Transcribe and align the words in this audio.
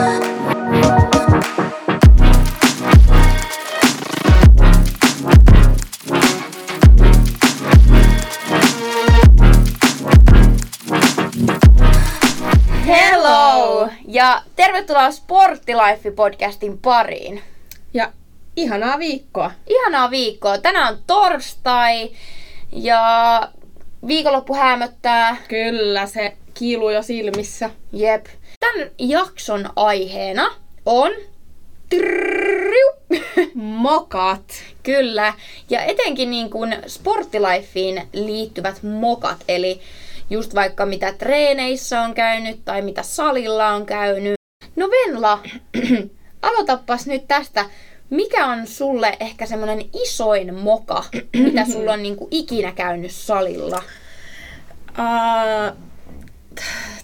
Hello! 0.00 0.28
Ja 14.08 14.42
tervetuloa 14.56 15.10
Sporttilife-podcastin 15.10 16.78
pariin. 16.82 17.42
Ja 17.94 18.12
ihanaa 18.56 18.98
viikkoa. 18.98 19.52
Ihanaa 19.66 20.10
viikkoa. 20.10 20.58
Tänään 20.58 20.94
on 20.94 21.00
torstai 21.06 22.10
ja 22.72 23.02
viikonloppu 24.06 24.54
hämöttää. 24.54 25.36
Kyllä, 25.48 26.06
se 26.06 26.36
kiiluu 26.54 26.90
jo 26.90 27.02
silmissä. 27.02 27.70
Jep. 27.92 28.26
Tämän 28.72 28.90
jakson 28.98 29.70
aiheena 29.76 30.50
on... 30.86 31.12
Trrrriu. 31.88 32.88
Mokat. 33.54 34.52
Kyllä. 34.82 35.34
Ja 35.70 35.80
etenkin 35.82 36.30
niin 36.30 36.50
kuin 36.50 36.76
sporttilifeen 36.86 38.08
liittyvät 38.12 38.82
mokat, 38.82 39.44
eli 39.48 39.80
just 40.30 40.54
vaikka 40.54 40.86
mitä 40.86 41.12
treeneissä 41.12 42.00
on 42.00 42.14
käynyt 42.14 42.64
tai 42.64 42.82
mitä 42.82 43.02
salilla 43.02 43.68
on 43.68 43.86
käynyt. 43.86 44.34
No 44.76 44.88
Venla, 44.90 45.38
aloitapas 46.42 47.06
nyt 47.06 47.28
tästä. 47.28 47.64
Mikä 48.10 48.46
on 48.46 48.66
sulle 48.66 49.16
ehkä 49.20 49.46
semmoinen 49.46 49.84
isoin 50.02 50.54
moka, 50.54 51.04
mitä 51.36 51.64
sulla 51.72 51.92
on 51.92 52.02
niin 52.02 52.16
kuin 52.16 52.28
ikinä 52.30 52.72
käynyt 52.72 53.12
salilla? 53.12 53.82
Uh, 54.90 55.76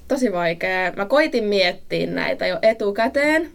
tosi 0.09 0.33
vaikea. 0.33 0.93
Mä 0.97 1.05
koitin 1.07 1.45
miettiä 1.45 2.07
näitä 2.07 2.47
jo 2.47 2.59
etukäteen. 2.63 3.51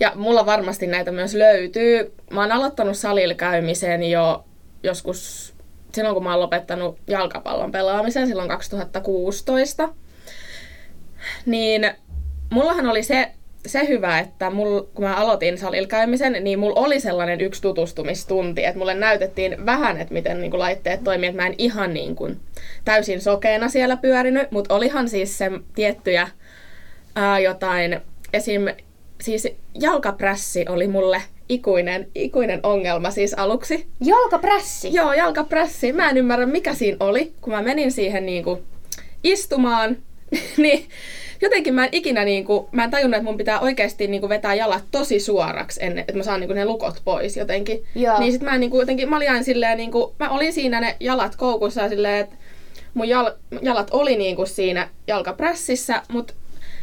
Ja 0.00 0.12
mulla 0.14 0.46
varmasti 0.46 0.86
näitä 0.86 1.12
myös 1.12 1.34
löytyy. 1.34 2.12
Mä 2.30 2.40
oon 2.40 2.52
aloittanut 2.52 2.96
salilla 2.96 3.34
käymisen 3.34 4.10
jo 4.10 4.44
joskus 4.82 5.54
silloin, 5.94 6.14
kun 6.14 6.24
mä 6.24 6.30
oon 6.30 6.40
lopettanut 6.40 6.98
jalkapallon 7.06 7.72
pelaamisen 7.72 8.26
silloin 8.26 8.48
2016. 8.48 9.88
Niin 11.46 11.90
mullahan 12.50 12.88
oli 12.88 13.02
se, 13.02 13.32
se 13.66 13.88
hyvä, 13.88 14.18
että 14.18 14.50
mul, 14.50 14.80
kun 14.80 15.04
mä 15.04 15.14
aloitin 15.14 15.58
salilla 15.58 15.88
käymisen, 15.88 16.36
niin 16.40 16.58
mulla 16.58 16.80
oli 16.80 17.00
sellainen 17.00 17.40
yksi 17.40 17.62
tutustumistunti, 17.62 18.64
että 18.64 18.78
mulle 18.78 18.94
näytettiin 18.94 19.66
vähän, 19.66 20.00
että 20.00 20.14
miten 20.14 20.40
niin 20.40 20.50
kuin, 20.50 20.60
laitteet 20.60 21.04
toimii, 21.04 21.28
että 21.28 21.42
mä 21.42 21.46
en 21.46 21.54
ihan 21.58 21.94
niin 21.94 22.16
kuin, 22.16 22.40
täysin 22.84 23.20
sokeena 23.20 23.68
siellä 23.68 23.96
pyörinyt, 23.96 24.50
mutta 24.50 24.74
olihan 24.74 25.08
siis 25.08 25.38
se 25.38 25.50
tiettyjä 25.74 26.28
ää, 27.16 27.38
jotain, 27.38 28.00
esim. 28.32 28.62
siis 29.20 29.48
jalkaprässi 29.74 30.64
oli 30.68 30.86
mulle 30.86 31.22
ikuinen, 31.48 32.08
ikuinen 32.14 32.60
ongelma 32.62 33.10
siis 33.10 33.34
aluksi. 33.34 33.86
Jalkaprässi? 34.00 34.94
Joo, 34.94 35.12
jalkaprässi. 35.12 35.92
Mä 35.92 36.10
en 36.10 36.16
ymmärrä, 36.16 36.46
mikä 36.46 36.74
siinä 36.74 36.96
oli, 37.00 37.32
kun 37.40 37.52
mä 37.52 37.62
menin 37.62 37.92
siihen 37.92 38.26
niinku 38.26 38.62
istumaan, 39.24 39.96
niin 40.56 40.88
jotenkin 41.44 41.74
mä 41.74 41.84
en 41.84 41.88
ikinä 41.92 42.24
niinku, 42.24 42.68
mä 42.72 42.84
en 42.84 42.90
tajunnut, 42.90 43.16
että 43.16 43.24
mun 43.24 43.36
pitää 43.36 43.60
oikeasti 43.60 44.06
niinku 44.06 44.28
vetää 44.28 44.54
jalat 44.54 44.84
tosi 44.90 45.20
suoraksi 45.20 45.84
ennen, 45.84 45.98
että 45.98 46.16
mä 46.16 46.22
saan 46.22 46.40
niinku 46.40 46.54
ne 46.54 46.64
lukot 46.64 47.02
pois 47.04 47.36
jotenkin. 47.36 47.84
Joo. 47.94 48.18
Niin 48.18 48.32
sit 48.32 48.42
mä 48.42 48.54
en 48.54 48.60
niinku 48.60 48.80
jotenkin, 48.80 49.08
mä 49.08 49.16
olin 49.16 49.30
aina 49.30 49.42
silleen 49.42 49.76
niinku, 49.76 50.14
mä 50.18 50.30
olin 50.30 50.52
siinä 50.52 50.80
ne 50.80 50.96
jalat 51.00 51.36
koukussa 51.36 51.82
ja 51.82 51.88
silleen, 51.88 52.20
että 52.20 52.36
mun 52.94 53.08
jal, 53.08 53.30
jalat 53.62 53.88
oli 53.90 54.16
niinku 54.16 54.46
siinä 54.46 54.88
jalkaprässissä, 55.06 56.02
mutta 56.08 56.34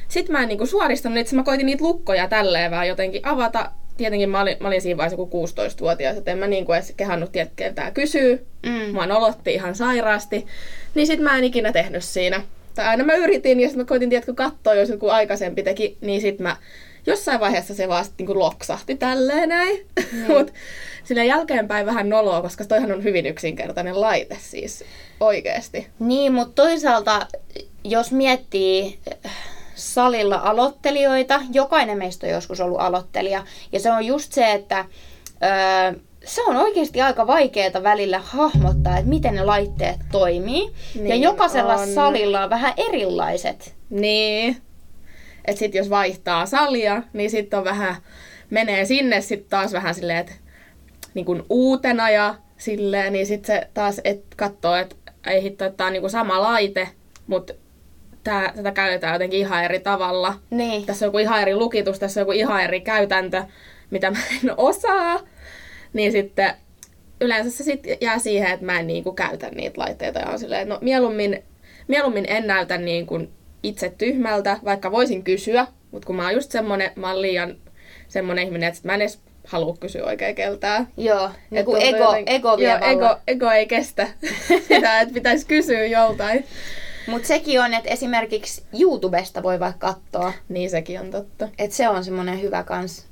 sit 0.07 0.29
mä 0.29 0.41
en 0.41 0.47
niinku 0.47 0.65
suoristanut 0.65 1.13
niitä, 1.15 1.35
mä 1.35 1.43
koitin 1.43 1.65
niitä 1.65 1.83
lukkoja 1.83 2.27
tälleen 2.27 2.71
vaan 2.71 2.87
jotenkin 2.87 3.27
avata. 3.27 3.71
Tietenkin 3.97 4.29
mä 4.29 4.41
olin, 4.41 4.57
mä 4.59 4.67
olin 4.67 4.81
siinä 4.81 4.97
vaiheessa 4.97 5.25
kuin 5.25 5.49
16-vuotias, 5.49 6.17
että 6.17 6.31
en 6.31 6.37
mä 6.37 6.47
niinku 6.47 6.73
edes 6.73 6.93
kehannut 6.97 7.31
tiedä, 7.31 7.49
keltää 7.55 7.91
kysyy. 7.91 8.47
Mm. 8.65 8.93
Mua 8.93 9.05
nolotti 9.05 9.53
ihan 9.53 9.75
sairaasti. 9.75 10.45
Niin 10.95 11.07
sit 11.07 11.19
mä 11.19 11.37
en 11.37 11.43
ikinä 11.43 11.71
tehnyt 11.71 12.03
siinä. 12.03 12.43
Tai 12.75 12.85
aina 12.85 13.03
mä 13.03 13.13
yritin 13.13 13.59
ja 13.59 13.67
sitten 13.67 13.85
mä 13.85 13.87
koitin, 13.87 14.09
tiedätkö, 14.09 14.33
katsoa, 14.33 14.73
jos 14.73 14.89
joku 14.89 15.09
aikaisempi 15.09 15.63
teki, 15.63 15.97
niin 16.01 16.21
sit 16.21 16.39
mä 16.39 16.57
jossain 17.05 17.39
vaiheessa 17.39 17.75
se 17.75 17.87
vaan 17.87 18.05
niinku 18.17 18.39
loksahti 18.39 18.95
tälleen 18.95 19.49
näin. 19.49 19.85
Mm. 20.11 20.19
Mut 20.33 20.53
sille 21.03 21.25
jälkeenpäin 21.25 21.85
vähän 21.85 22.09
noloa, 22.09 22.41
koska 22.41 22.65
toihan 22.65 22.91
on 22.91 23.03
hyvin 23.03 23.25
yksinkertainen 23.25 24.01
laite 24.01 24.37
siis 24.41 24.83
oikeesti. 25.19 25.87
Niin, 25.99 26.33
mutta 26.33 26.63
toisaalta, 26.63 27.27
jos 27.83 28.11
miettii 28.11 28.99
äh, 29.25 29.31
salilla 29.75 30.39
aloittelijoita, 30.43 31.41
jokainen 31.53 31.97
meistä 31.97 32.27
on 32.27 32.33
joskus 32.33 32.61
ollut 32.61 32.81
aloittelija, 32.81 33.45
ja 33.71 33.79
se 33.79 33.91
on 33.91 34.05
just 34.05 34.33
se, 34.33 34.51
että 34.51 34.85
öö, 35.43 35.99
se 36.25 36.43
on 36.43 36.55
oikeasti 36.57 37.01
aika 37.01 37.27
vaikeaa 37.27 37.83
välillä 37.83 38.19
hahmottaa, 38.19 38.97
että 38.97 39.09
miten 39.09 39.35
ne 39.35 39.43
laitteet 39.43 39.99
toimii. 40.11 40.61
Niin 40.65 40.73
ja 40.95 41.01
Niin 41.03 41.21
jokaisella 41.21 41.73
on. 41.73 41.87
salilla 41.87 42.43
on 42.43 42.49
vähän 42.49 42.73
erilaiset. 42.77 43.75
Niin. 43.89 44.57
Et 45.45 45.57
sit 45.57 45.75
jos 45.75 45.89
vaihtaa 45.89 46.45
salia, 46.45 47.03
niin 47.13 47.29
sitten 47.29 47.59
on 47.59 47.65
vähän, 47.65 47.95
menee 48.49 48.85
sinne 48.85 49.21
sitten 49.21 49.49
taas 49.49 49.73
vähän 49.73 49.95
silleen, 49.95 50.17
että 50.19 50.33
niin 51.13 51.25
kuin 51.25 51.43
uutena 51.49 52.09
ja 52.09 52.35
silleen, 52.57 53.13
niin 53.13 53.25
sitten 53.25 53.55
se 53.55 53.67
taas 53.73 54.01
et 54.03 54.23
katsoo, 54.35 54.75
että 54.75 54.95
ei 55.27 55.43
hitto, 55.43 55.65
että 55.65 55.77
tää 55.77 55.87
on 55.87 55.93
niinku 55.93 56.09
sama 56.09 56.41
laite, 56.41 56.89
mutta 57.27 57.53
tää, 58.23 58.53
tätä 58.55 58.71
käytetään 58.71 59.13
jotenkin 59.13 59.39
ihan 59.39 59.63
eri 59.63 59.79
tavalla. 59.79 60.33
Niin. 60.49 60.85
Tässä 60.85 61.05
on 61.05 61.07
joku 61.07 61.17
ihan 61.17 61.41
eri 61.41 61.55
lukitus, 61.55 61.99
tässä 61.99 62.19
on 62.19 62.21
joku 62.21 62.31
ihan 62.31 62.63
eri 62.63 62.81
käytäntö, 62.81 63.43
mitä 63.91 64.11
mä 64.11 64.17
en 64.43 64.53
osaa. 64.57 65.19
Niin 65.93 66.11
sitten 66.11 66.53
yleensä 67.21 67.51
se 67.57 67.63
sit 67.63 67.83
jää 68.01 68.19
siihen, 68.19 68.51
että 68.51 68.65
mä 68.65 68.79
en 68.79 68.87
niinku 68.87 69.13
käytä 69.13 69.49
niitä 69.49 69.81
laitteita 69.81 70.19
ja 70.19 70.27
on 70.29 70.39
silleen, 70.39 70.61
että 70.61 70.73
no 70.73 70.79
mieluummin, 70.81 71.43
mieluummin 71.87 72.25
en 72.29 72.47
näytä 72.47 72.77
niinku 72.77 73.19
itse 73.63 73.93
tyhmältä, 73.97 74.57
vaikka 74.65 74.91
voisin 74.91 75.23
kysyä, 75.23 75.67
mutta 75.91 76.05
kun 76.05 76.15
mä 76.15 76.23
oon 76.23 76.33
just 76.33 76.51
semmonen, 76.51 76.91
mä 76.95 77.11
oon 77.11 77.21
liian 77.21 77.55
semmonen 78.07 78.45
ihminen, 78.45 78.69
että 78.69 78.79
mä 78.83 78.93
en 78.93 79.01
edes 79.01 79.19
halua 79.47 79.77
kysyä 79.79 80.05
oikein 80.05 80.35
keltään. 80.35 80.87
Joo, 80.97 81.29
Niin 81.49 81.65
tuntuu 81.65 81.81
ego, 81.83 81.97
jotenkin- 81.97 82.35
ego 82.35 82.57
vie 82.57 82.69
Joo, 82.69 82.79
ego, 82.91 83.17
ego 83.27 83.51
ei 83.51 83.65
kestä 83.65 84.07
sitä, 84.67 85.01
että 85.01 85.13
pitäisi 85.13 85.45
kysyä 85.45 85.85
joltain. 85.85 86.45
Mutta 87.07 87.27
sekin 87.27 87.61
on, 87.61 87.73
että 87.73 87.89
esimerkiksi 87.89 88.63
YouTubesta 88.79 89.43
voi 89.43 89.59
vaikka 89.59 89.93
katsoa, 89.93 90.33
Niin 90.49 90.69
sekin 90.69 90.99
on 90.99 91.11
totta. 91.11 91.49
että 91.59 91.75
se 91.75 91.89
on 91.89 92.03
semmoinen 92.03 92.41
hyvä 92.41 92.63
kans. 92.63 93.05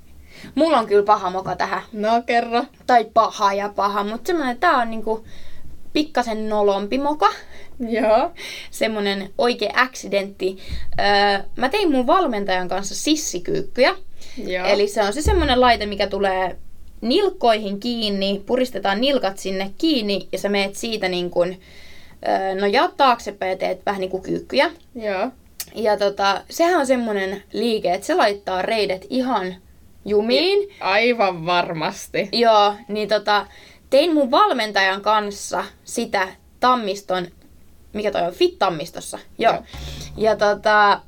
Mulla 0.56 0.80
on 0.80 0.88
kyllä 0.88 1.04
paha 1.04 1.30
moka 1.30 1.56
tähän. 1.56 1.82
No 1.94 2.10
kerro. 2.26 2.64
Tai 2.88 3.06
paha 3.14 3.54
ja 3.54 3.70
paha, 3.70 4.04
mutta 4.04 4.28
semmoinen, 4.28 4.58
tää 4.58 4.78
on 4.78 4.90
niinku 4.90 5.26
pikkasen 5.94 6.50
nolompi 6.50 6.98
moka. 6.98 7.30
Joo. 7.90 8.32
Semmoinen 8.72 9.30
oikea 9.38 9.74
accidentti. 9.76 10.58
Öö, 11.00 11.44
mä 11.56 11.70
tein 11.70 11.92
mun 11.92 12.08
valmentajan 12.08 12.68
kanssa 12.68 12.96
sissikyykkyjä. 12.96 13.96
Joo. 14.38 14.66
Eli 14.66 14.88
se 14.88 15.04
on 15.04 15.14
se 15.14 15.22
semmoinen 15.22 15.62
laite, 15.62 15.86
mikä 15.86 16.08
tulee 16.08 16.56
nilkkoihin 17.02 17.80
kiinni, 17.80 18.44
puristetaan 18.46 19.02
nilkat 19.02 19.38
sinne 19.38 19.72
kiinni 19.78 20.28
ja 20.32 20.40
sä 20.40 20.50
meet 20.50 20.76
siitä 20.76 21.08
niin 21.08 21.30
kuin, 21.30 21.62
öö, 22.28 22.56
nojaa 22.56 22.88
taaksepäin 22.98 23.50
ja 23.50 23.58
teet 23.58 23.86
vähän 23.86 24.02
niin 24.02 24.12
kuin 24.12 24.24
kyykkyjä. 24.24 24.72
Joo. 24.96 25.30
Ja 25.76 25.98
tota, 25.98 26.42
sehän 26.50 26.80
on 26.80 26.88
semmoinen 26.88 27.44
liike, 27.54 27.94
että 27.94 28.08
se 28.08 28.16
laittaa 28.16 28.62
reidet 28.62 29.06
ihan 29.10 29.56
jumiin. 30.10 30.70
Aivan 30.80 31.46
varmasti. 31.46 32.30
Joo, 32.32 32.74
niin 32.88 33.10
tota, 33.10 33.46
tein 33.90 34.14
mun 34.14 34.32
valmentajan 34.32 35.02
kanssa 35.02 35.66
sitä 35.84 36.28
tammiston, 36.60 37.28
mikä 37.94 38.12
toi 38.12 38.22
on, 38.22 38.34
Fit-tammistossa. 38.34 39.20
Joo. 39.38 39.54
Joo. 39.54 39.64
Ja 40.18 40.36
tota, 40.36 41.02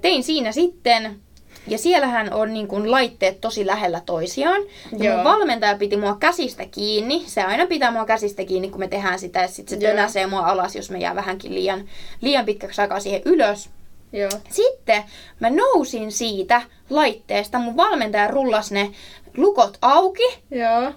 tein 0.00 0.22
siinä 0.24 0.52
sitten, 0.52 1.20
ja 1.68 1.78
siellähän 1.78 2.32
on 2.32 2.54
niin 2.54 2.68
kun 2.68 2.90
laitteet 2.90 3.40
tosi 3.40 3.66
lähellä 3.66 4.02
toisiaan. 4.06 4.62
Ja 4.98 5.04
Joo. 5.04 5.14
mun 5.16 5.24
valmentaja 5.24 5.76
piti 5.76 5.96
mua 5.96 6.16
käsistä 6.20 6.66
kiinni. 6.66 7.24
Se 7.26 7.42
aina 7.42 7.66
pitää 7.66 7.90
mua 7.90 8.04
käsistä 8.04 8.44
kiinni, 8.44 8.70
kun 8.70 8.80
me 8.80 8.88
tehdään 8.88 9.18
sitä. 9.18 9.40
Ja 9.40 9.48
sit 9.48 9.68
se 9.68 9.76
Joo. 9.76 9.90
tönäsee 9.90 10.26
mua 10.26 10.46
alas, 10.46 10.76
jos 10.76 10.90
me 10.90 10.98
jää 10.98 11.14
vähänkin 11.14 11.54
liian, 11.54 11.88
liian 12.20 12.44
pitkäksi 12.44 12.80
aikaa 12.80 13.00
siihen 13.00 13.22
ylös. 13.24 13.70
Joo. 14.12 14.30
Sitten 14.50 15.04
mä 15.40 15.50
nousin 15.50 16.12
siitä 16.12 16.62
laitteesta, 16.90 17.58
mun 17.58 17.76
valmentaja 17.76 18.28
rullas 18.28 18.72
ne 18.72 18.90
lukot 19.36 19.78
auki. 19.82 20.38
Joo. 20.50 20.92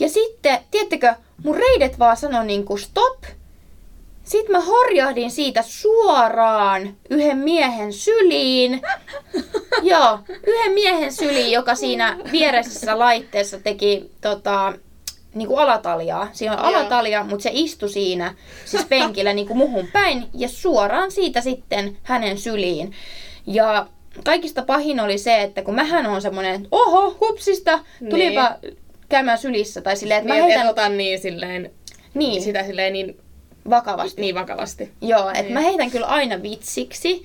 Ja 0.00 0.08
sitten, 0.08 0.58
tiedättekö, 0.70 1.14
mun 1.44 1.56
reidet 1.56 1.98
vaan 1.98 2.16
sanoi 2.16 2.46
niinku 2.46 2.76
stop. 2.76 3.22
Sitten 4.22 4.52
mä 4.52 4.60
horjahdin 4.60 5.30
siitä 5.30 5.62
suoraan 5.62 6.96
yhden 7.10 7.38
miehen 7.38 7.92
syliin. 7.92 8.80
Joo, 9.82 10.18
yhden 10.46 10.72
miehen 10.72 11.12
syliin, 11.12 11.52
joka 11.52 11.74
siinä 11.74 12.18
viereisessä 12.32 12.98
laitteessa 12.98 13.58
teki 13.58 14.10
tota, 14.20 14.72
niinku 15.34 15.56
alataljaa. 15.56 16.28
Siinä 16.32 16.52
on 16.56 16.58
Joo. 16.58 16.68
alatalia, 16.80 17.24
mutta 17.24 17.42
se 17.42 17.50
istui 17.52 17.88
siinä 17.88 18.34
siis 18.64 18.84
penkillä 18.84 19.32
niinku 19.38 19.54
muhun 19.54 19.88
päin 19.92 20.24
ja 20.34 20.48
suoraan 20.48 21.10
siitä 21.10 21.40
sitten 21.40 21.96
hänen 22.02 22.38
syliin. 22.38 22.92
Ja 23.46 23.86
kaikista 24.24 24.62
pahin 24.62 25.00
oli 25.00 25.18
se, 25.18 25.42
että 25.42 25.62
kun 25.62 25.74
mähän 25.74 26.06
on 26.06 26.22
semmonen, 26.22 26.54
että 26.54 26.68
oho, 26.70 27.16
hupsista, 27.20 27.80
tulipa 28.10 28.54
käymään 29.08 29.38
sylissä. 29.38 29.80
Tai 29.80 29.96
silleen, 29.96 30.18
että 30.20 30.34
Niin, 30.34 30.42
mä 30.44 30.48
heitän... 30.48 30.68
otan 30.68 30.96
niin 30.96 31.18
silleen, 31.20 31.70
Niin, 32.14 32.42
sitä 32.42 32.64
silleen 32.64 32.92
niin, 32.92 33.16
vakavasti. 33.70 34.20
niin 34.20 34.34
vakavasti. 34.34 34.92
Joo, 35.00 35.28
että 35.28 35.42
Niin. 35.42 35.52
mä 35.52 35.60
heitän 35.60 35.90
kyllä 35.90 36.06
aina 36.06 36.42
vitsiksi, 36.42 37.22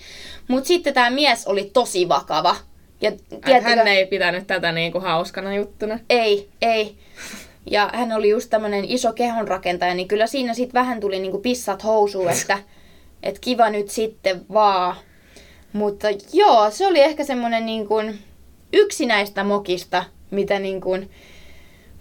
mutta 0.48 0.68
sitten 0.68 0.94
tämä 0.94 1.09
mies 1.09 1.48
oli 1.48 1.69
tosi 1.74 2.09
vakava. 2.09 2.56
Ja 3.01 3.12
Tiedätkö? 3.12 3.36
tiedättekö, 3.45 3.75
Hän 3.75 3.88
ei 3.88 4.06
pitänyt 4.06 4.48
tätä 4.48 4.71
niinku 4.71 5.00
hauskana 5.00 5.56
juttuna. 5.56 6.00
ei, 6.09 6.50
ei. 6.62 6.95
Ja 7.72 7.90
hän 7.94 8.12
oli 8.12 8.30
just 8.30 8.50
tämmönen 8.50 8.86
iso 8.86 9.14
kehonrakentaja, 9.14 9.94
niin 9.94 10.08
kyllä 10.08 10.28
siinä 10.28 10.54
sitten 10.54 10.80
vähän 10.80 11.00
tuli 11.00 11.19
niinku 11.19 11.40
pissat 11.40 11.84
housuun, 11.84 12.30
että 12.30 12.60
et 13.24 13.40
kiva 13.40 13.69
nyt 13.69 13.90
sitten 13.90 14.46
vaan. 14.54 14.96
Mutta 15.74 16.08
joo, 16.34 16.72
se 16.72 16.88
oli 16.88 17.00
ehkä 17.00 17.24
semmonen 17.24 17.66
niin 17.66 17.88
kuin 17.88 18.19
yksi 18.74 19.06
näistä 19.06 19.44
mokista, 19.44 20.04
mitä 20.31 20.60
niin 20.60 20.81
kuin 20.81 21.12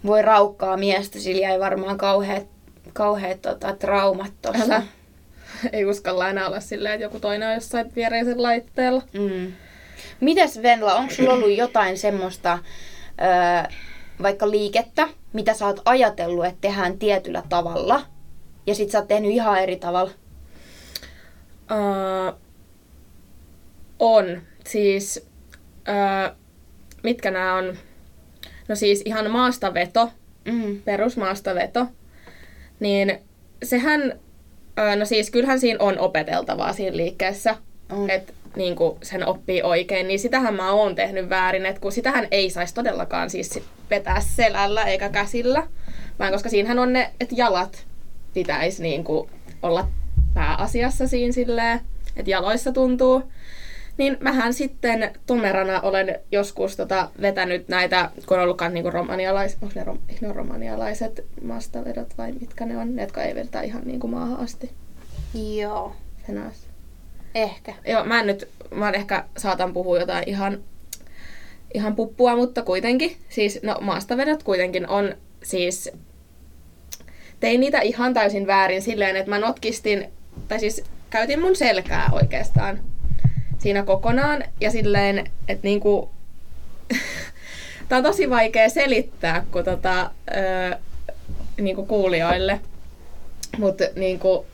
voi 0.05 0.21
raukkaa 0.21 0.77
miestä. 0.77 1.19
Sillä 1.19 1.41
jäi 1.41 1.59
varmaan 1.59 1.97
kauheat, 1.97 2.47
kauheat 2.93 3.41
tota, 3.41 3.75
traumat 3.75 4.31
tuossa. 4.41 4.81
Ei 5.73 5.85
uskalla 5.85 6.29
enää 6.29 6.47
olla 6.47 6.59
silleen, 6.59 6.93
että 6.93 7.05
joku 7.05 7.19
toinen 7.19 7.47
on 7.47 7.53
jossain 7.55 7.95
viereisen 7.95 8.43
laitteella. 8.43 9.01
Mm. 9.13 9.53
Mites 10.19 10.61
Venla, 10.61 10.95
onko 10.95 11.13
sulla 11.13 11.33
ollut 11.33 11.57
jotain 11.57 11.97
semmoista 11.97 12.59
öö, 13.21 13.71
vaikka 14.21 14.51
liikettä, 14.51 15.07
mitä 15.33 15.53
sä 15.53 15.65
oot 15.65 15.81
ajatellut, 15.85 16.45
että 16.45 16.61
tehdään 16.61 16.99
tietyllä 16.99 17.43
tavalla, 17.49 18.01
ja 18.67 18.75
sit 18.75 18.91
sä 18.91 18.97
oot 18.99 19.07
tehnyt 19.07 19.31
ihan 19.31 19.59
eri 19.63 19.75
tavalla? 19.75 20.11
Uh, 21.71 22.39
on. 23.99 24.41
Siis, 24.67 25.27
uh, 25.69 26.35
mitkä 27.03 27.31
nämä 27.31 27.55
on? 27.55 27.77
No 28.67 28.75
siis 28.75 29.01
ihan 29.05 29.31
maastaveto, 29.31 30.09
Mm. 30.45 30.81
perusmaastaveto. 30.81 31.85
Niin 32.79 33.19
sehän, 33.63 34.01
uh, 34.11 34.99
no 34.99 35.05
siis 35.05 35.31
kyllähän 35.31 35.59
siinä 35.59 35.79
on 35.83 35.99
opeteltavaa 35.99 36.73
siinä 36.73 36.97
liikkeessä. 36.97 37.55
On. 37.91 38.09
Että 38.09 38.33
niin 38.57 38.75
sen 39.03 39.27
oppii 39.27 39.61
oikein, 39.61 40.07
niin 40.07 40.19
sitähän 40.19 40.53
mä 40.53 40.71
oon 40.71 40.95
tehnyt 40.95 41.29
väärin, 41.29 41.65
että 41.65 41.81
kun 41.81 41.91
sitähän 41.91 42.27
ei 42.31 42.49
saisi 42.49 42.73
todellakaan 42.73 43.29
siis 43.29 43.59
vetää 43.89 44.19
selällä 44.19 44.83
eikä 44.83 45.09
käsillä, 45.09 45.67
vaan 46.19 46.31
koska 46.31 46.49
siinähän 46.49 46.79
on 46.79 46.93
ne, 46.93 47.11
että 47.19 47.35
jalat 47.37 47.85
pitäisi 48.33 48.83
niin 48.83 49.03
kuin 49.03 49.29
olla 49.63 49.87
pääasiassa 50.33 51.07
siinä 51.07 51.33
silleen, 51.33 51.79
että 52.15 52.31
jaloissa 52.31 52.71
tuntuu. 52.71 53.23
Niin 53.97 54.17
mähän 54.19 54.53
sitten 54.53 55.13
tomerana 55.25 55.81
olen 55.81 56.19
joskus 56.31 56.75
tota 56.75 57.09
vetänyt 57.21 57.67
näitä, 57.67 58.11
kun 58.25 58.37
on 58.37 58.43
ollutkaan 58.43 58.73
niinku 58.73 58.91
romanialaiset, 58.91 59.57
onko 59.61 59.73
ne, 59.75 59.83
rom, 59.83 59.97
ne 60.21 60.27
ole 60.27 60.33
romanialaiset 60.33 61.25
maastavedot 61.41 62.17
vai 62.17 62.31
mitkä 62.31 62.65
ne 62.65 62.77
on, 62.77 62.95
ne 62.95 63.01
jotka 63.01 63.23
ei 63.23 63.35
vedetä 63.35 63.61
ihan 63.61 63.81
niinku 63.85 64.07
maahan 64.07 64.39
asti. 64.39 64.71
Joo, 65.57 65.95
Venäjässä. 66.27 66.66
Ehkä. 67.43 67.73
Joo, 67.87 68.05
mä 68.05 68.19
en 68.19 68.27
nyt, 68.27 68.49
mä 68.71 68.89
ehkä 68.89 69.23
saatan 69.37 69.73
puhua 69.73 69.99
jotain 69.99 70.29
ihan, 70.29 70.63
ihan 71.73 71.95
puppua, 71.95 72.35
mutta 72.35 72.61
kuitenkin. 72.61 73.17
Siis, 73.29 73.59
no 73.63 73.77
maastavedot 73.81 74.43
kuitenkin 74.43 74.89
on 74.89 75.15
siis, 75.43 75.91
tein 77.39 77.59
niitä 77.59 77.79
ihan 77.79 78.13
täysin 78.13 78.47
väärin 78.47 78.81
silleen, 78.81 79.15
että 79.15 79.29
mä 79.29 79.39
notkistin, 79.39 80.11
tai 80.47 80.59
siis 80.59 80.83
käytin 81.09 81.41
mun 81.41 81.55
selkää 81.55 82.09
oikeastaan 82.11 82.79
siinä 83.57 83.83
kokonaan. 83.83 84.43
Ja 84.61 84.71
silleen, 84.71 85.17
että 85.47 85.67
niinku, 85.67 86.09
tää 87.89 87.97
on 87.97 88.03
tosi 88.03 88.29
vaikea 88.29 88.69
selittää, 88.69 89.45
kun 89.51 89.63
tota, 89.63 90.11
öö, 90.35 90.77
niinku 91.61 91.85
kuulijoille. 91.85 92.59
Mutta 93.57 93.83
niinku, 93.95 94.45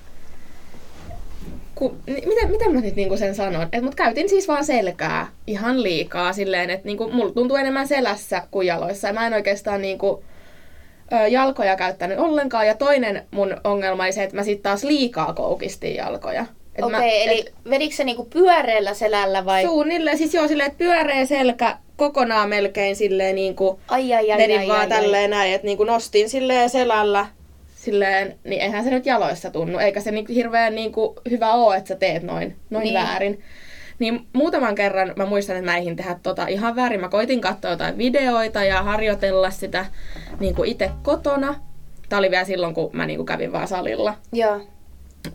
ku, 1.75 1.96
miten, 2.08 2.52
miten 2.52 2.74
mä 2.74 2.81
nyt 2.81 2.96
niinku 2.96 3.18
sen 3.18 3.36
sanon? 3.36 3.68
Et 3.72 3.84
mut 3.84 3.96
käytin 3.96 4.30
siis 4.30 4.48
vaan 4.48 4.66
selkää 4.66 5.28
ihan 5.48 5.84
liikaa 5.84 6.34
silleen, 6.34 6.70
että 6.70 6.86
niinku, 6.88 7.10
mulla 7.10 7.34
tuntuu 7.34 7.58
enemmän 7.58 7.88
selässä 7.88 8.42
kuin 8.52 8.68
jaloissa. 8.68 9.08
Ja 9.08 9.14
mä 9.14 9.28
en 9.28 9.34
oikeastaan 9.34 9.81
niinku, 9.81 10.24
ö, 11.14 11.28
jalkoja 11.28 11.75
käyttänyt 11.75 12.20
ollenkaan. 12.20 12.68
Ja 12.68 12.75
toinen 12.75 13.24
mun 13.31 13.58
ongelma 13.64 14.04
oli 14.04 14.12
se, 14.12 14.24
että 14.24 14.36
mä 14.36 14.44
sitten 14.44 14.64
taas 14.64 14.84
liikaa 14.84 15.34
koukistin 15.34 15.96
jalkoja. 15.96 16.46
Okei, 16.81 16.92
mä, 16.92 17.06
eli 17.06 17.40
et 17.40 17.54
vedikö 17.70 17.96
se 17.96 18.04
niinku 18.04 18.25
pyöreällä 18.25 18.94
selällä 18.94 19.46
vai? 19.46 19.64
Suunnilleen, 19.64 20.18
siis 20.18 20.34
joo 20.34 20.48
silleen, 20.48 20.68
että 20.68 20.78
pyöreä 20.78 21.25
selkä 21.25 21.78
kokonaan 21.96 22.50
melkein 22.50 22.96
silleen 22.96 23.36
niinku, 23.36 23.80
ai, 23.88 24.14
ai, 24.14 24.31
ai, 24.31 24.38
vedin 24.38 24.60
ai, 24.60 24.68
vaan 24.68 24.80
ai, 24.80 24.88
tälleen 24.88 25.30
näin, 25.30 25.54
että 25.54 25.68
niinku 25.68 25.84
nostin 25.84 26.30
silleen 26.30 26.70
selällä 26.70 27.25
silleen, 27.83 28.39
niin 28.44 28.62
eihän 28.62 28.83
se 28.83 28.89
nyt 28.89 29.06
jaloissa 29.06 29.50
tunnu, 29.50 29.77
eikä 29.77 30.01
se 30.01 30.12
niinku 30.12 30.33
hirveän 30.33 30.75
niinku 30.75 31.15
hyvä 31.30 31.53
ole, 31.53 31.75
että 31.77 31.88
sä 31.88 31.95
teet 31.95 32.24
noin, 32.24 32.56
noin 32.69 32.83
Niin. 32.83 32.94
niin. 32.94 33.07
väärin. 33.07 33.44
Niin 34.00 34.27
muutaman 34.33 34.75
kerran 34.75 35.13
mä 35.15 35.25
muistan, 35.25 35.56
että 35.56 35.71
mä 35.71 35.77
eihin 35.77 35.95
tehdä 35.95 36.19
tota 36.24 36.47
ihan 36.47 36.75
väärin. 36.75 37.00
Mä 37.01 37.09
koitin 37.09 37.41
katsoa 37.41 37.71
jotain 37.71 37.97
videoita 37.97 38.63
ja 38.63 38.83
harjoitella 38.83 39.51
sitä 39.51 39.85
niinku 40.39 40.63
itse 40.63 40.91
kotona. 41.03 41.56
Tää 42.09 42.19
oli 42.19 42.31
vielä 42.31 42.44
silloin, 42.44 42.74
kun 42.74 42.89
mä 42.94 43.06
niinku 43.06 43.25
kävin 43.25 43.51
vaan 43.51 43.68
salilla. 43.68 44.15
Joo. 44.33 44.62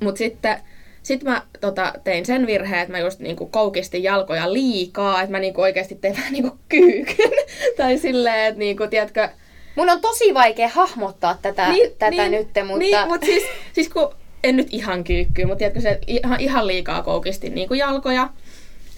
Mut 0.01 0.17
sitten 0.17 0.59
sit 1.03 1.25
mä 1.25 1.43
tota, 1.61 1.93
tein 2.05 2.27
sen 2.27 2.47
virheen, 2.47 2.81
että 2.83 2.93
mä 2.93 2.99
just 2.99 3.21
niinku 3.21 3.47
koukistin 3.47 4.03
jalkoja 4.03 4.53
liikaa, 4.53 5.23
että 5.23 5.33
mä 5.33 5.39
niinku 5.39 5.61
oikeasti 5.61 5.95
tein 5.95 6.17
vähän 6.17 6.33
niinku 6.33 6.59
kyykyn. 6.69 7.31
tai 7.77 7.99
silleen, 7.99 8.45
että 8.45 8.59
niinku, 8.59 8.87
tiedätkö, 8.87 9.29
Mun 9.79 9.91
on 9.91 10.01
tosi 10.01 10.35
vaikea 10.35 10.69
hahmottaa 10.69 11.39
tätä, 11.43 11.69
niin, 11.69 11.91
tätä 11.99 12.29
nyt, 12.29 12.49
mutta... 12.67 12.79
Niin, 12.79 13.09
mutta 13.09 13.27
siis, 13.27 13.45
siis 13.73 13.89
kun 13.89 14.15
en 14.45 14.57
nyt 14.57 14.69
ihan 14.71 15.05
kyykkyy, 15.05 15.45
mutta 15.45 15.59
tiedätkö 15.59 15.81
se, 15.81 15.99
ihan, 16.07 16.41
ihan 16.41 16.67
liikaa 16.67 17.03
koukistin 17.03 17.55
niinku 17.55 17.75
jalkoja. 17.75 18.31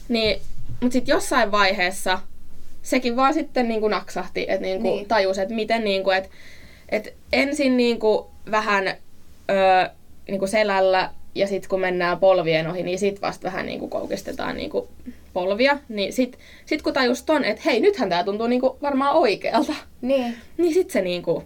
Niin, 0.09 0.41
mutta 0.81 0.93
sitten 0.93 1.13
jossain 1.13 1.53
vaiheessa 1.53 2.19
sekin 2.83 3.17
vaan 3.17 3.35
sitten 3.35 3.69
niinku 3.69 3.89
naksahti, 3.89 4.47
että 4.49 4.67
Niin. 4.67 4.83
niin. 4.83 5.09
tajus, 5.09 5.39
että 5.39 5.55
miten 5.55 5.85
niinku, 5.85 6.11
että 6.11 6.29
et 6.89 7.15
ensin 7.33 7.77
niinku 7.77 8.31
vähän 8.51 8.89
öö, 9.51 9.89
niinku 10.29 10.47
selällä 10.47 11.11
ja 11.35 11.47
sitten 11.47 11.69
kun 11.69 11.81
mennään 11.81 12.19
polvien 12.19 12.71
ohi, 12.71 12.83
niin 12.83 12.99
sitten 12.99 13.23
vasta 13.23 13.47
vähän 13.47 13.67
niinku 13.67 13.89
koukistetaan 13.89 14.57
niinku 14.57 14.89
polvia. 15.33 15.79
Niin 15.89 16.13
sitten 16.13 16.41
sit 16.67 16.83
kun 16.83 16.93
tajus 16.93 17.23
ton, 17.23 17.45
että 17.45 17.63
hei, 17.65 17.81
nythän 17.81 18.09
tämä 18.09 18.25
tuntuu 18.25 18.47
niinku 18.47 18.79
varmaan 18.83 19.15
oikealta. 19.15 19.73
Niin. 20.01 20.37
Niin 20.57 20.75
sit 20.75 20.91
se 20.91 21.03
niinku... 21.03 21.45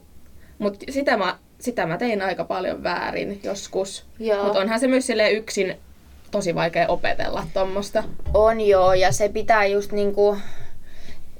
Mut 0.58 0.76
sitä 0.90 1.16
mä, 1.16 1.38
sitä 1.60 1.86
mä 1.86 1.98
tein 1.98 2.22
aika 2.22 2.44
paljon 2.44 2.82
väärin 2.82 3.40
joskus. 3.42 4.06
Joo. 4.18 4.44
Mut 4.44 4.56
onhan 4.56 4.80
se 4.80 4.86
myös 4.86 5.06
silleen 5.06 5.32
yksin 5.32 5.76
tosi 6.30 6.54
vaikea 6.54 6.88
opetella 6.88 7.46
tommosta. 7.54 8.04
On 8.34 8.60
joo, 8.60 8.94
ja 8.94 9.12
se 9.12 9.28
pitää 9.28 9.66
just 9.66 9.92
niinku... 9.92 10.36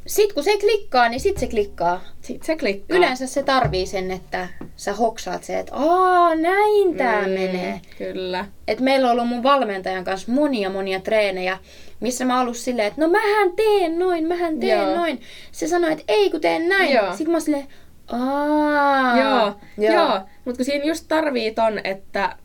Sit 0.07 0.33
kun 0.33 0.45
se 0.45 0.59
klikkaa, 0.59 1.09
niin 1.09 1.21
sit 1.21 1.39
se 1.39 1.47
klikkaa. 1.47 2.01
Sit 2.21 2.43
se 2.43 2.57
klikkaa. 2.57 2.97
Yleensä 2.97 3.27
se 3.27 3.43
tarvii 3.43 3.87
sen, 3.87 4.11
että 4.11 4.49
sä 4.77 4.93
hoksaat 4.93 5.45
se, 5.45 5.59
että 5.59 5.75
aa, 5.75 6.35
näin 6.35 6.97
tää 6.97 7.23
Mm, 7.23 7.29
menee. 7.29 7.81
Kyllä. 7.99 8.45
Et 8.69 8.81
meillä 8.81 9.07
on 9.07 9.13
ollut 9.13 9.29
mun 9.29 9.43
valmentajan 9.43 10.05
kanssa 10.05 10.33
monia 10.33 10.71
monia 10.71 11.01
treenejä, 11.01 11.59
missä 12.01 12.25
mä 12.25 12.41
ollut 12.41 12.57
silleen, 12.57 12.89
että 12.89 13.01
no 13.01 13.09
mähän 13.09 13.53
teen 13.57 13.99
noin, 13.99 14.27
mähän 14.27 14.61
teen 14.61 14.79
Joo. 14.79 14.95
noin. 14.95 15.21
Se 15.53 15.69
sanoi, 15.69 15.93
että 15.93 16.05
ei 16.09 16.31
kun 16.31 16.41
teen 16.41 16.69
näin. 16.69 16.93
Joo. 16.93 17.11
Sitten 17.11 17.31
mä 17.33 17.41
silleen, 17.41 17.67
aa. 18.13 19.19
Joo, 19.21 19.55
joo. 19.79 19.95
joo. 19.95 20.21
Mutta 20.45 20.57
kun 20.59 20.65
siinä 20.65 20.85
just 20.85 21.05
tarvii 21.09 21.51
ton, 21.55 21.81
että 21.85 22.37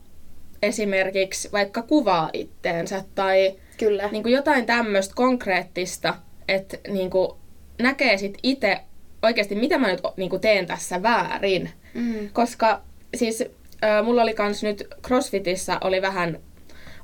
esimerkiksi 0.62 1.48
vaikka 1.52 1.82
kuvaa 1.82 2.30
itteensä 2.32 3.04
tai 3.14 3.54
Kyllä. 3.78 4.08
niin 4.12 4.22
kuin 4.22 4.32
jotain 4.32 4.66
tämmöistä 4.66 5.14
konkreettista, 5.14 6.14
että 6.48 6.76
niin 6.88 7.10
kuin 7.10 7.39
näkee 7.80 8.16
sit 8.16 8.38
itse 8.42 8.80
oikeasti, 9.22 9.54
mitä 9.54 9.78
mä 9.78 9.88
nyt 9.88 10.00
niin 10.16 10.30
kuin 10.30 10.42
teen 10.42 10.66
tässä 10.66 11.02
väärin. 11.02 11.70
Mm. 11.94 12.30
Koska 12.32 12.82
siis 13.14 13.44
äh, 13.84 14.04
mulla 14.04 14.22
oli 14.22 14.34
kans 14.34 14.62
nyt 14.62 14.88
CrossFitissa 15.02 15.78
oli 15.80 16.02
vähän 16.02 16.38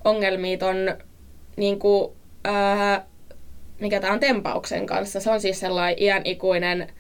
ongelmia 0.04 0.58
ton 0.58 0.76
niinku, 1.56 2.16
äh, 2.46 3.02
mikä 3.80 4.00
tää 4.00 4.12
on 4.12 4.20
tempauksen 4.20 4.86
kanssa. 4.86 5.20
Se 5.20 5.30
on 5.30 5.40
siis 5.40 5.60
sellainen 5.60 6.02
iän 6.02 6.22
ikuinen 6.24 6.92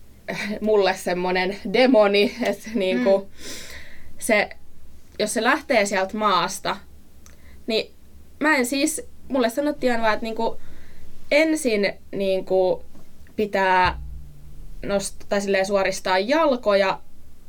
mulle 0.60 0.94
semmonen 0.94 1.56
demoni, 1.72 2.36
että 2.42 2.70
niinku, 2.74 3.18
mm. 3.18 3.26
se, 4.18 4.50
jos 5.18 5.34
se 5.34 5.42
lähtee 5.42 5.86
sieltä 5.86 6.16
maasta, 6.16 6.76
niin 7.66 7.94
mä 8.40 8.56
en 8.56 8.66
siis, 8.66 9.02
mulle 9.28 9.50
sanottiin 9.50 10.00
vaan, 10.00 10.14
että 10.14 10.26
niinku, 10.26 10.60
ensin 11.30 11.92
niinku, 12.12 12.84
pitää 13.36 14.00
nost- 14.86 15.26
tai 15.28 15.40
silleen 15.40 15.66
suoristaa 15.66 16.18
jalkoja 16.18 17.00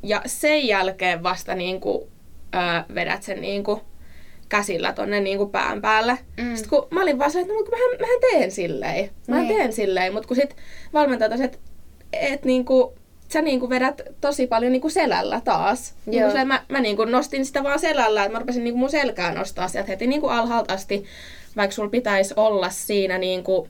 ja 0.04 0.22
sen 0.26 0.68
jälkeen 0.68 1.24
vasta 1.24 1.56
niinku, 1.56 2.10
ää, 2.54 2.86
vedät 2.96 3.24
sen 3.24 3.42
niinku, 3.42 3.82
käsillä 4.50 4.94
tonne 4.94 5.20
niin 5.20 5.38
kuin 5.38 5.50
pään 5.50 5.82
päälle. 5.82 6.18
Mm. 6.38 6.56
Sitten 6.56 6.70
kun 6.70 6.88
mä 6.92 7.02
olin 7.02 7.20
vaan 7.20 7.32
silleen, 7.32 7.60
että 7.60 7.72
no, 7.72 7.78
mähän, 7.78 8.00
mähän 8.02 8.20
teen 8.32 8.52
silleen. 8.52 9.10
Mä 9.28 9.40
Niin. 9.40 9.56
teen 9.58 9.74
silleen, 9.74 10.14
mutta 10.14 10.28
kun 10.28 10.38
sit 10.38 10.56
valmentaja 10.94 11.30
totesi, 11.30 11.44
että 11.44 11.58
et 12.12 12.46
niinku, 12.46 12.94
sä 13.34 13.42
niinku 13.42 13.70
vedät 13.70 14.02
tosi 14.22 14.48
paljon 14.48 14.72
niinku 14.72 14.90
selällä 14.90 15.42
taas. 15.42 15.96
Niinku 16.06 16.20
Joo. 16.20 16.30
silleen, 16.30 16.48
mä, 16.48 16.64
mä 16.70 16.82
niinku 16.82 17.06
nostin 17.06 17.46
sitä 17.46 17.64
vaan 17.64 17.80
selällä, 17.80 18.24
että 18.24 18.34
mä 18.34 18.40
rupesin 18.40 18.64
niinku 18.64 18.80
mun 18.80 18.90
selkää 18.90 19.36
nostaa 19.36 19.68
sieltä 19.68 19.88
heti 19.88 20.08
niinku 20.08 20.28
alhaalta 20.28 20.74
asti, 20.74 21.04
vaikka 21.58 21.76
sulla 21.76 21.90
pitäisi 21.90 22.34
olla 22.38 22.70
siinä 22.70 23.18
niinku 23.18 23.68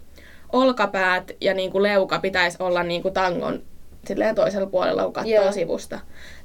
olkapäät 0.55 1.31
ja 1.41 1.53
niinku 1.53 1.83
leuka 1.83 2.19
pitäisi 2.19 2.57
olla 2.59 2.83
niinku 2.83 3.11
tangon 3.11 3.63
silleen 4.07 4.35
toisella 4.35 4.67
puolella, 4.67 5.03
kun 5.03 5.13
katsoo 5.13 5.33
Joo. 5.33 5.51
sivusta. 5.51 5.99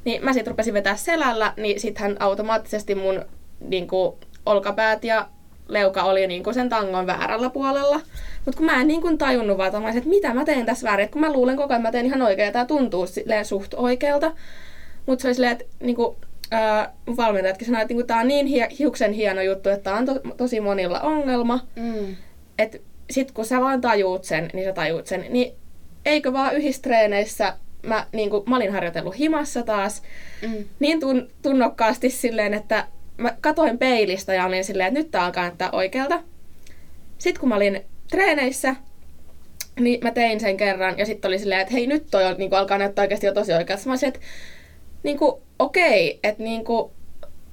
Niin 0.05 0.25
mä 0.25 0.33
sit 0.33 0.47
rupesin 0.47 0.75
vetää 0.75 0.97
selällä, 0.97 1.53
niin 1.57 1.81
sittenhän 1.81 2.17
automaattisesti 2.21 2.95
mun 2.95 3.25
niinku, 3.61 4.19
olkapäät 4.47 5.05
ja 5.05 5.29
leuka 5.69 6.03
oli 6.03 6.27
niinku 6.27 6.53
sen 6.53 6.69
tangon 6.69 7.07
väärällä 7.07 7.51
puolella. 7.51 8.01
Mutta 8.45 8.57
kun 8.57 8.67
mä 8.67 8.81
en 8.81 8.89
niinku 8.89 9.17
tajunnut 9.17 9.59
vaan, 9.59 9.67
että, 9.77 9.89
että 9.99 10.11
mitä 10.11 10.35
mä 10.35 10.45
teen 10.45 10.67
tässä 10.67 10.89
väärin, 10.89 11.05
että 11.05 11.13
kun 11.13 11.21
mä 11.21 11.33
luulen 11.33 11.57
koko 11.57 11.73
ajan, 11.73 11.81
että 11.81 11.89
mä 11.89 11.93
teen 11.93 12.07
ihan 12.07 12.23
oikein, 12.23 12.47
ja 12.47 12.53
tää 12.53 12.65
tuntuu 12.65 13.07
silleen 13.07 13.45
suht 13.45 13.75
oikealta. 13.75 14.33
Mutta 15.07 15.23
se 15.23 15.29
oli 15.29 15.35
silleen, 15.35 15.53
että 15.53 15.65
niinku, 15.81 16.17
ää, 16.51 16.93
mun 17.07 17.17
valmentajatkin 17.17 17.67
sanoi, 17.67 17.83
että 17.83 17.95
niinku, 17.95 18.07
tää 18.07 18.21
on 18.21 18.29
niin 18.29 18.47
hie- 18.47 18.77
hiuksen 18.79 19.13
hieno 19.13 19.43
juttu, 19.43 19.69
että 19.69 19.85
tää 19.91 19.99
on 19.99 20.07
to- 20.07 20.21
tosi 20.37 20.61
monilla 20.61 21.01
ongelma. 21.01 21.61
Mm. 21.77 22.17
Että 22.59 22.79
sit 23.11 23.33
kun 23.33 23.45
sä 23.45 23.61
vaan 23.61 23.81
tajuut 23.81 24.25
sen, 24.25 24.51
niin 24.53 24.65
sä 24.65 24.73
tajuut 24.73 25.07
sen. 25.07 25.27
Niin 25.29 25.53
eikö 26.05 26.33
vaan 26.33 26.55
yhdistreeneissä, 26.57 27.57
mä, 27.83 28.07
niinku, 28.13 28.45
mä 28.47 28.57
olin 28.57 28.73
harjoitellut 28.73 29.19
himassa 29.19 29.63
taas, 29.63 30.03
Mm. 30.43 30.65
niin 30.81 31.01
tun, 31.01 31.29
tunnokkaasti 31.43 32.11
silleen, 32.11 32.55
että 32.55 32.87
mä 33.17 33.37
katoin 33.41 33.79
peilistä 33.79 34.35
ja 34.35 34.47
olin 34.47 34.65
silleen, 34.65 34.87
että 34.89 35.01
nyt 35.01 35.11
tää 35.11 35.25
alkaa 35.25 35.43
näyttää 35.45 35.71
oikealta. 35.73 36.23
Sitten 37.19 37.41
kun 37.41 37.49
mä 37.49 37.57
olin 37.57 37.81
treeneissä, 38.11 38.77
niin 39.81 40.01
mä 40.03 40.11
tein 40.11 40.41
sen 40.41 40.57
kerran 40.57 40.99
ja 40.99 41.07
sitten 41.07 41.29
oli 41.29 41.39
silleen, 41.39 41.61
että 41.61 41.73
hei 41.73 41.87
nyt 41.87 42.07
toi 42.11 42.25
on, 42.25 42.35
niin 42.39 42.55
alkaa 42.55 42.79
näyttää 42.79 43.03
oikeasti 43.03 43.27
jo 43.27 43.35
tosi 43.35 43.53
oikealta. 43.53 43.83
Mä 43.87 43.93
olisin, 43.93 44.09
että 44.09 44.21
niin 45.03 45.19
kuin, 45.19 45.43
okei, 45.59 46.21
että 46.25 46.43
niin 46.43 46.65
kuin, 46.65 46.93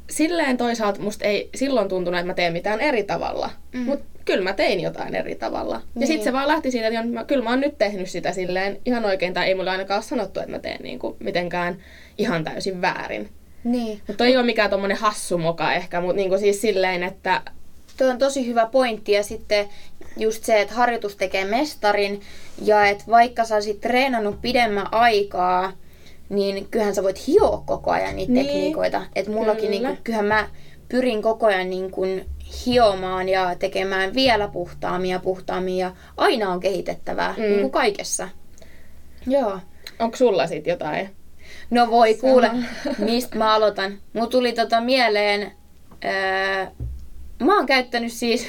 silleen 0.10 0.58
toisaalta 0.58 1.02
musta 1.02 1.26
ei 1.26 1.50
silloin 1.56 1.90
tuntunut, 1.90 2.20
että 2.20 2.28
mä 2.28 2.34
teen 2.34 2.54
mitään 2.54 2.80
eri 2.82 3.04
tavalla. 3.04 3.50
Mm. 3.74 3.80
Mutta 3.80 4.17
kyllä 4.28 4.44
mä 4.44 4.54
tein 4.54 4.80
jotain 4.80 5.16
eri 5.16 5.36
tavalla. 5.36 5.76
Ja 5.76 5.82
Niin. 5.96 6.08
sitten 6.08 6.24
se 6.24 6.34
vaan 6.34 6.48
lähti 6.48 6.72
siitä, 6.72 6.88
että 6.88 7.04
mä, 7.04 7.24
kyllä 7.24 7.44
mä 7.44 7.50
oon 7.50 7.60
nyt 7.62 7.78
tehnyt 7.78 8.10
sitä 8.10 8.32
silleen 8.32 8.80
ihan 8.86 9.06
oikein, 9.06 9.34
tai 9.34 9.48
ei 9.48 9.56
mulle 9.56 9.70
ainakaan 9.70 9.98
ole 9.98 10.04
sanottu, 10.04 10.40
että 10.40 10.52
mä 10.52 10.60
teen 10.60 10.82
niin 10.84 11.00
kuin, 11.00 11.16
mitenkään 11.20 11.78
ihan 12.18 12.44
täysin 12.44 12.82
väärin. 12.82 13.30
Niin. 13.64 14.02
Mutta 14.08 14.26
ei 14.26 14.38
ole 14.38 14.46
mikään 14.46 14.70
tommonen 14.70 14.98
hassu 14.98 15.38
moka 15.38 15.74
ehkä, 15.74 16.02
mutta 16.02 16.16
niinku 16.16 16.38
siis 16.38 16.62
silleen, 16.62 17.04
että 17.04 17.42
Tuo 17.98 18.08
on 18.08 18.18
tosi 18.18 18.48
hyvä 18.48 18.66
pointti 18.66 19.12
ja 19.12 19.24
sitten 19.24 19.68
just 20.18 20.44
se, 20.44 20.62
että 20.62 20.74
harjoitus 20.76 21.16
tekee 21.16 21.46
mestarin 21.46 22.22
ja 22.62 22.88
että 22.88 23.04
vaikka 23.10 23.44
sä 23.44 23.56
olisit 23.56 23.82
treenannut 23.82 24.42
pidemmän 24.42 24.94
aikaa, 24.94 25.72
niin 26.30 26.68
kyllähän 26.72 26.96
sä 26.96 27.04
voit 27.04 27.28
hioa 27.28 27.64
koko 27.66 27.92
ajan 27.92 28.16
niitä 28.16 28.32
Niin. 28.34 28.46
tekniikoita. 28.46 29.02
Että 29.16 29.32
mullakin 29.32 29.70
Kyllä. 29.70 29.72
niinku, 29.88 30.02
kyllähän 30.04 30.26
mä 30.26 30.50
pyrin 30.90 31.22
koko 31.22 31.46
ajan 31.46 31.70
niinku 31.70 32.02
hiomaan 32.66 33.30
ja 33.30 33.56
tekemään 33.56 34.14
vielä 34.14 34.48
puhtaammin 34.48 35.12
ja 35.12 35.20
puhtaammin 35.20 35.78
ja 35.78 35.92
aina 36.18 36.52
on 36.52 36.60
kehitettävää, 36.60 37.34
Mm. 37.38 37.44
niin 37.44 37.60
kuin 37.62 37.72
kaikessa. 37.72 38.30
Joo. 39.28 39.60
onko 40.00 40.18
sulla 40.18 40.48
sit 40.48 40.68
jotain? 40.68 41.10
No 41.70 41.90
voi 41.92 42.14
Sama. 42.14 42.22
kuule, 42.22 42.52
mistä 42.98 43.38
mä 43.38 43.54
aloitan. 43.54 43.98
Mulla 44.14 44.28
tuli 44.28 44.54
tota 44.54 44.82
mieleen, 44.82 45.52
ää, 46.04 46.72
mä 47.40 47.56
oon 47.58 47.66
käyttänyt 47.66 48.14
siis, 48.14 48.48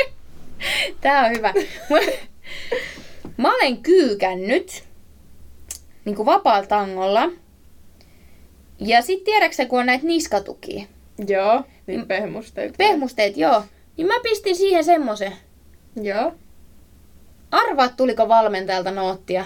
tää 1.00 1.24
on 1.26 1.30
hyvä. 1.36 1.54
Mä- 3.36 3.54
olen 3.54 3.76
kyykännyt 3.76 4.84
niin 6.04 6.16
kuin 6.16 6.26
vapaalla 6.26 6.66
tangolla. 6.66 7.28
Ja 8.78 9.02
sit 9.02 9.24
tiedäksä, 9.24 9.66
kun 9.66 9.80
on 9.80 9.86
näitä 9.86 10.06
niskatukia, 10.06 10.84
Joo, 11.28 11.62
niin 11.86 12.06
pehmusteita. 12.06 12.74
pehmusteet, 12.78 13.36
joo, 13.36 13.62
niin 13.96 14.06
mä 14.06 14.14
pistin 14.22 14.56
siihen 14.56 14.84
semmosen. 14.84 15.32
Joo. 16.02 16.32
Arvaat, 17.50 17.96
tuliko 17.96 18.28
valmentajalta 18.28 18.90
noottia. 18.90 19.44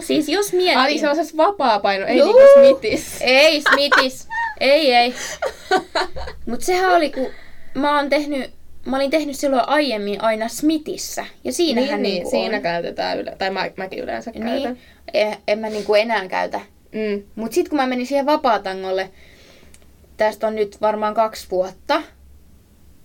siis 0.00 0.28
jos 0.28 0.52
mietin... 0.52 0.78
Ai 0.78 0.98
sellaisessa 0.98 1.36
vapaa-paino, 1.36 2.06
ei 2.06 2.18
Juu. 2.18 2.26
niinku 2.26 2.48
smitis. 2.58 3.16
Ei 3.20 3.62
Smithis. 3.62 4.28
ei, 4.60 4.94
ei. 4.94 5.14
Mut 6.46 6.60
sehän 6.62 6.94
oli, 6.96 7.10
kun 7.10 7.26
mä 7.74 7.96
oon 7.96 8.08
tehnyt, 8.10 8.50
mä 8.86 8.96
olin 8.96 9.10
tehnyt 9.10 9.36
silloin 9.36 9.68
aiemmin 9.68 10.20
aina 10.22 10.48
Smithissä. 10.48 11.24
Ja 11.44 11.52
siinähän 11.52 11.88
niin, 11.88 12.02
niin, 12.02 12.12
niinku 12.14 12.30
siinä 12.30 12.56
on. 12.56 12.62
käytetään 12.62 13.18
yle- 13.18 13.36
tai 13.38 13.50
mä, 13.50 13.70
mäkin 13.76 13.98
yleensä 13.98 14.32
käytän. 14.32 14.72
Niin, 14.72 14.78
en, 15.14 15.36
en 15.48 15.58
mä 15.58 15.68
niinku 15.68 15.94
enää 15.94 16.28
käytä. 16.28 16.60
Mm. 16.94 17.22
Mut 17.34 17.52
sit 17.52 17.68
kun 17.68 17.76
mä 17.76 17.86
menin 17.86 18.06
siihen 18.06 18.26
vapaatangolle, 18.26 19.10
tästä 20.16 20.46
on 20.46 20.54
nyt 20.54 20.80
varmaan 20.80 21.14
kaksi 21.14 21.46
vuotta. 21.50 22.02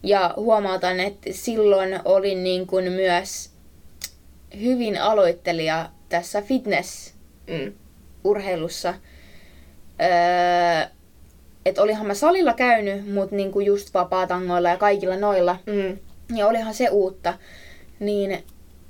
Ja 0.03 0.33
huomautan, 0.37 0.99
että 0.99 1.29
silloin 1.31 1.99
olin 2.05 2.43
niin 2.43 2.67
kuin 2.67 2.91
myös 2.91 3.51
hyvin 4.61 5.01
aloittelija 5.01 5.89
tässä 6.09 6.41
fitness 6.41 7.13
Mm. 7.47 7.73
urheilussa. 8.23 8.93
Öö, 10.01 10.89
et 11.65 11.77
olihan 11.77 12.05
mä 12.07 12.13
salilla 12.13 12.53
käynyt, 12.53 13.13
mutta 13.13 13.35
niinku 13.35 13.59
just 13.59 13.93
vapaatangoilla 13.93 14.69
ja 14.69 14.77
kaikilla 14.77 15.15
noilla. 15.17 15.57
Mm. 15.65 15.97
Ja 16.37 16.47
olihan 16.47 16.73
se 16.73 16.89
uutta. 16.89 17.33
Niin 17.99 18.43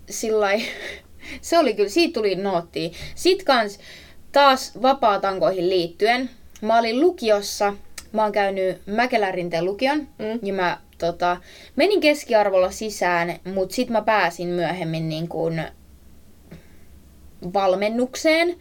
sillai, 0.09 0.61
se 1.41 1.59
oli 1.59 1.73
kyllä, 1.73 1.89
siitä 1.89 2.13
tuli 2.13 2.35
noottia. 2.35 2.89
Sitten 3.15 3.45
kans 3.45 3.79
taas 4.31 4.81
vapaatankoihin 4.81 5.69
liittyen. 5.69 6.29
Mä 6.61 6.79
olin 6.79 6.99
lukiossa, 6.99 7.73
mä 8.11 8.23
oon 8.23 8.31
käynyt 8.31 8.81
Mäkelärinteen 8.85 9.65
lukion. 9.65 9.99
Mm. 9.99 10.39
Ja 10.43 10.53
mä 10.53 10.77
tota, 10.97 11.37
menin 11.75 12.01
keskiarvolla 12.01 12.71
sisään, 12.71 13.39
mutta 13.53 13.75
sitten 13.75 13.93
mä 13.93 14.01
pääsin 14.01 14.47
myöhemmin 14.47 15.09
niin 15.09 15.27
kuin 15.27 15.63
valmennukseen. 17.53 18.55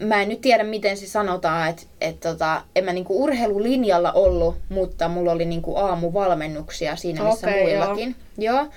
Mä 0.00 0.22
en 0.22 0.28
nyt 0.28 0.40
tiedä, 0.40 0.64
miten 0.64 0.96
se 0.96 1.06
sanotaan, 1.06 1.70
että 1.70 1.82
et 2.00 2.20
tota, 2.20 2.62
en 2.76 2.84
mä 2.84 2.92
niinku 2.92 3.22
urheilulinjalla 3.22 4.12
ollut, 4.12 4.56
mutta 4.68 5.08
mulla 5.08 5.32
oli 5.32 5.44
niinku 5.44 5.76
aamuvalmennuksia 5.76 6.96
siinä, 6.96 7.24
missä 7.24 7.46
Okei, 7.46 7.62
muillakin. 7.62 8.16
Joo. 8.38 8.56
joo. 8.56 8.68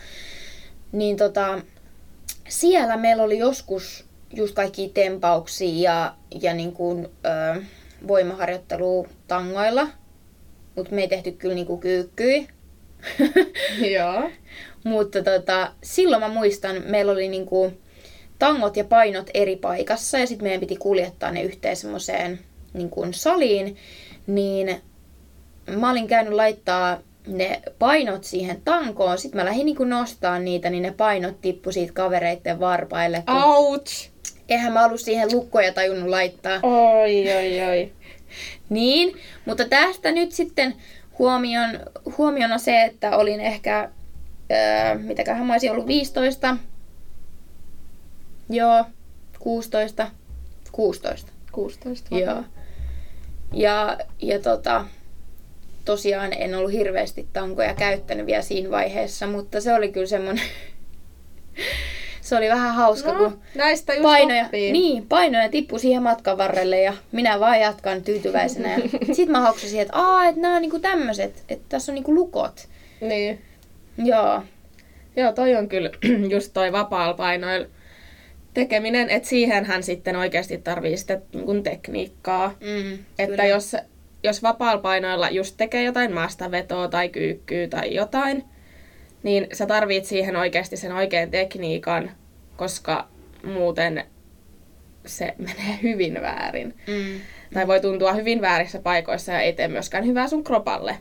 Niin 0.92 1.18
tota, 1.18 1.60
siellä 2.50 2.98
meillä 2.98 3.24
oli 3.24 3.38
joskus 3.38 4.06
just 4.36 4.56
kaikki 4.56 4.92
tempauksia 4.94 5.92
ja, 5.92 6.16
ja 6.42 6.54
niinku, 6.54 7.10
ö, 7.26 7.62
voimaharjoittelua 8.08 9.08
tangoilla. 9.28 9.88
Mutta 10.76 10.96
me 10.96 11.02
ei 11.02 11.08
tehty 11.08 11.32
kyllä 11.32 11.56
niinku 11.56 11.78
kyykkyi. 11.78 12.48
Joo. 13.96 14.30
Mutta 14.84 15.24
tota, 15.24 15.72
silloin 15.84 16.22
mä 16.22 16.28
muistan, 16.28 16.84
meillä 16.86 17.12
oli 17.12 17.28
niinku 17.28 17.74
tangot 18.40 18.78
ja 18.78 18.84
painot 18.84 19.30
eri 19.34 19.56
paikassa 19.56 20.18
ja 20.18 20.28
sitten 20.28 20.46
meidän 20.46 20.60
piti 20.60 20.76
kuljettaa 20.76 21.32
ne 21.32 21.44
yhteen 21.44 21.76
semmoiseen 21.76 22.40
niinku 22.74 23.08
saliin. 23.12 23.78
Niin 24.28 24.82
mä 25.76 25.92
olin 25.92 26.08
käynyt 26.08 26.34
laittaa 26.34 27.00
ne 27.28 27.62
painot 27.80 28.24
siihen 28.24 28.62
tankoon. 28.62 29.18
Sitten 29.18 29.42
mä 29.42 29.46
lähdin 29.46 29.66
niinku 29.66 29.84
nostaa 29.84 30.40
niitä, 30.40 30.70
niin 30.70 30.84
ne 30.84 30.92
painot 30.92 31.42
tippu 31.42 31.72
siitä 31.72 31.94
kavereitten 31.94 32.60
varpaille. 32.60 33.24
Kun 33.26 33.44
Ouch! 33.44 34.13
Eihän 34.50 34.74
mä 34.74 34.86
ollut 34.86 35.02
siihen 35.02 35.32
lukkoja 35.32 35.74
tajunnut 35.74 36.10
laittaa. 36.10 36.60
Oi, 36.64 37.36
oi, 37.36 37.62
oi. 37.70 37.92
Niin, 38.70 39.18
mutta 39.46 39.66
tästä 39.66 40.12
nyt 40.12 40.32
sitten 40.32 40.76
huomion, 41.20 41.80
huomiona 42.18 42.58
se, 42.58 42.84
että 42.84 43.18
olin 43.18 43.40
ehkä, 43.40 43.90
öö, 44.52 44.96
mitäköhän 44.96 45.46
mä 45.46 45.54
olisin 45.54 45.72
ollut 45.72 45.88
15, 45.88 46.58
joo, 48.50 48.86
16, 49.40 50.08
16, 50.72 51.32
16. 51.52 52.18
joo. 52.18 52.44
Ja, 53.54 53.98
ja 54.22 54.40
tota, 54.40 54.86
tosiaan 55.86 56.34
en 56.34 56.56
ollut 56.56 56.72
hirveästi 56.72 57.28
tankoja 57.34 57.74
käyttänyt 57.74 58.26
vielä 58.26 58.42
siinä 58.42 58.70
vaiheessa, 58.70 59.28
mutta 59.28 59.62
se 59.62 59.74
oli 59.74 59.92
kyllä 59.92 60.08
semmonen, 60.08 60.44
se 62.24 62.36
oli 62.38 62.50
vähän 62.50 62.74
hauska, 62.76 63.12
No, 63.14 63.18
kun 63.20 63.40
näistä 63.56 63.94
just 63.94 64.04
painoja, 64.04 64.46
oppii. 64.46 64.72
niin, 64.72 65.08
painoja 65.08 65.50
tippui 65.50 65.80
siihen 65.80 66.04
matkan 66.04 66.38
varrelle 66.38 66.82
ja 66.82 66.94
minä 67.12 67.40
vaan 67.40 67.60
jatkan 67.60 68.02
tyytyväisenä. 68.04 68.70
Ja 68.76 68.80
sit 69.16 69.30
mä 69.30 69.40
hauksasin, 69.40 69.82
että 69.82 69.94
aa, 69.96 70.26
että 70.26 70.42
nämä 70.42 70.56
on 70.56 70.62
niinku 70.62 70.80
tämmöiset, 70.80 71.44
että 71.50 71.66
tässä 71.70 71.92
on 71.92 71.94
niinku 71.94 72.16
lukot. 72.16 72.68
Niin. 73.02 73.42
Joo. 73.98 74.44
Joo, 75.16 75.32
toi 75.32 75.56
on 75.56 75.70
kyllä 75.70 75.90
just 76.36 76.52
toi 76.54 76.72
vapaalla 76.72 77.14
painoilla 77.14 77.68
tekeminen, 78.54 79.10
että 79.10 79.30
siihenhän 79.30 79.84
sitten 79.84 80.16
oikeasti 80.16 80.58
tarvii 80.58 80.98
sitä 80.98 81.20
niin 81.46 81.64
tekniikkaa. 81.64 82.48
Mm, 82.48 82.94
Että 82.94 83.26
kyllä. 83.36 83.46
jos 83.46 83.76
jos 84.26 84.44
vapaalla 84.44 84.82
painoilla 84.82 85.30
just 85.30 85.56
tekee 85.58 85.84
jotain 85.84 86.14
maastavetoa 86.14 86.88
tai 86.88 87.10
kyykkyä 87.10 87.68
tai 87.68 87.96
jotain, 87.96 88.44
niin 89.24 89.48
sä 89.54 89.66
tarvit 89.66 90.06
siihen 90.06 90.36
oikeasti 90.36 90.78
sen 90.78 90.92
oikean 90.92 91.30
tekniikan, 91.30 92.12
koska 92.56 93.08
muuten 93.44 94.04
se 95.06 95.36
menee 95.38 95.80
hyvin 95.84 96.22
väärin. 96.22 96.76
Mm. 96.88 97.20
Tai 97.54 97.68
voi 97.68 97.80
tuntua 97.80 98.14
hyvin 98.14 98.42
väärissä 98.42 98.80
paikoissa 98.80 99.32
ja 99.32 99.42
ei 99.42 99.54
tee 99.54 99.68
myöskään 99.68 100.06
hyvää 100.06 100.28
sun 100.28 100.44
kropalle. 100.44 100.98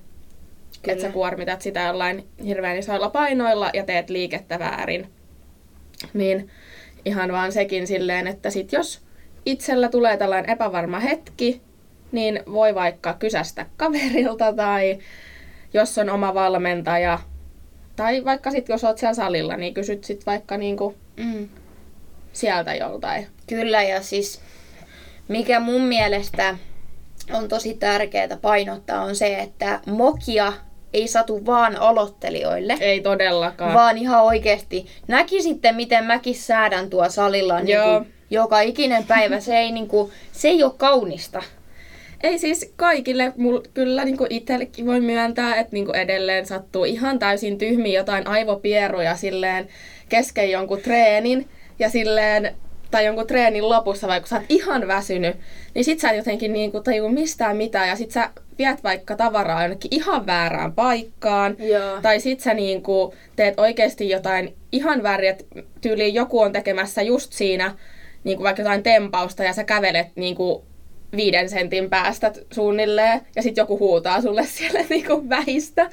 Että 0.88 1.02
sä 1.02 1.11
kuormitat 1.11 1.62
sitä 1.62 1.81
jollain 1.81 2.29
hirveän 2.45 2.79
isoilla 2.79 3.11
painoilla 3.11 3.71
ja 3.75 3.85
teet 3.85 4.11
liikettä 4.11 4.59
väärin. 4.59 5.11
Niin 6.14 6.50
ihan 7.05 7.33
vaan 7.33 7.52
sekin 7.52 7.87
silleen, 7.87 8.26
että 8.26 8.50
sit 8.50 8.73
jos 8.73 9.02
itsellä 9.47 9.88
tulee 9.88 10.17
tällainen 10.17 10.50
epävarma 10.50 10.99
hetki, 10.99 11.61
niin 12.12 12.41
voi 12.52 12.75
vaikka 12.75 13.14
kysästä 13.14 13.67
kaverilta 13.76 14.52
tai 14.52 14.99
jos 15.75 15.99
on 15.99 16.11
oma 16.11 16.35
valmentaja, 16.35 17.19
tai 18.02 18.25
vaikka 18.25 18.50
sitten 18.50 18.75
jos 18.75 18.85
oot 18.85 18.99
siellä 18.99 19.14
salilla, 19.14 19.56
niin 19.56 19.75
kysyt 19.75 20.04
sit 20.04 20.26
vaikka 20.26 20.56
niinku 20.56 20.94
Mm. 21.16 21.49
sieltä 22.32 22.75
joltain. 22.75 23.26
Kyllä, 23.47 23.82
ja 23.82 24.02
siis 24.02 24.40
mikä 25.28 25.61
mun 25.61 25.80
mielestä 25.80 26.56
on 27.32 27.49
tosi 27.49 27.75
tärkeää 27.75 28.37
painottaa 28.42 29.02
on 29.02 29.16
se, 29.16 29.38
että 29.38 29.80
mokia 29.87 30.52
ei 30.92 31.09
satu 31.09 31.47
vaan 31.47 31.76
aloittelijoille, 31.76 32.76
Ei 32.80 33.00
todellakaan. 33.00 33.75
vaan 33.75 33.99
ihan 33.99 34.23
oikeasti 34.23 34.87
näkisitte, 35.09 35.73
miten 35.73 36.04
mäkin 36.04 36.35
säädän 36.35 36.90
tuo 36.90 37.11
salilla 37.11 37.61
niin 37.61 37.75
Joo. 37.76 38.00
kuin, 38.00 38.12
joka 38.30 38.61
ikinen 38.61 39.04
päivä. 39.04 39.40
Se 39.40 39.56
ei, 39.59 39.73
niin 39.73 39.88
kuin, 39.88 40.12
se 40.32 40.49
ei 40.49 40.62
ole 40.62 40.73
kaunista. 40.76 41.42
Ei 42.23 42.38
siis 42.38 42.73
kaikille, 42.76 43.33
mul, 43.37 43.61
kyllä 43.75 44.05
niin 44.05 44.17
itsellekin 44.31 44.87
voi 44.87 45.00
myöntää, 45.00 45.57
että 45.57 45.73
niin 45.73 45.97
edelleen 45.97 46.47
sattuu 46.47 46.85
ihan 46.85 47.19
täysin 47.19 47.59
tyhmiä 47.59 48.00
jotain 48.00 48.26
aivopieruja 48.26 49.17
silleen 49.17 49.69
kesken 50.09 50.50
jonkun 50.50 50.81
treenin 50.81 51.49
ja 51.79 51.91
silleen, 51.91 52.55
tai 52.91 53.07
jonkun 53.07 53.26
treenin 53.26 53.69
lopussa, 53.69 54.09
vaikka 54.09 54.29
sä 54.29 54.37
oot 54.37 54.45
ihan 54.49 54.88
väsynyt, 54.88 55.37
niin 55.75 55.85
sit 55.85 56.00
sä 56.00 56.11
et 56.11 56.17
jotenkin 56.17 56.52
niin 56.52 56.73
kuin 56.73 56.85
tajuu 56.85 57.09
mistään 57.09 57.57
mitään 57.57 57.88
ja 57.88 57.97
sit 57.97 58.11
sä 58.11 58.31
viet 58.59 58.85
vaikka 58.85 59.17
tavaraa 59.17 59.62
jonnekin 59.62 59.95
ihan 59.95 60.26
väärään 60.26 60.73
paikkaan. 60.73 61.57
Joo. 61.59 62.00
Tai 62.02 62.21
sit 62.21 62.41
sä 62.41 62.55
niin 62.55 62.83
kuin 62.83 63.12
teet 63.37 63.61
oikeasti 63.61 64.09
jotain 64.09 64.55
ihan 64.73 65.02
väärin, 65.02 65.37
tyyliin 65.81 66.14
joku 66.14 66.41
on 66.41 66.52
tekemässä 66.52 67.02
just 67.02 67.33
siinä 67.33 67.75
niin 68.25 68.37
kuin 68.37 68.45
vaikka 68.45 68.62
jotain 68.62 68.83
tempausta 68.83 69.45
ja 69.45 69.52
sä 69.52 69.64
kävelet 69.64 70.07
niin 70.17 70.37
kuin 70.37 70.62
viiden 71.16 71.49
sentin 71.49 71.90
päästä 71.90 72.33
suunnilleen 72.52 73.21
ja 73.37 73.42
sitten 73.42 73.62
joku 73.62 73.78
huutaa 73.78 74.21
sulle 74.23 74.47
siellä 74.59 74.81
niinku 74.88 75.28
vähistä. 75.28 75.90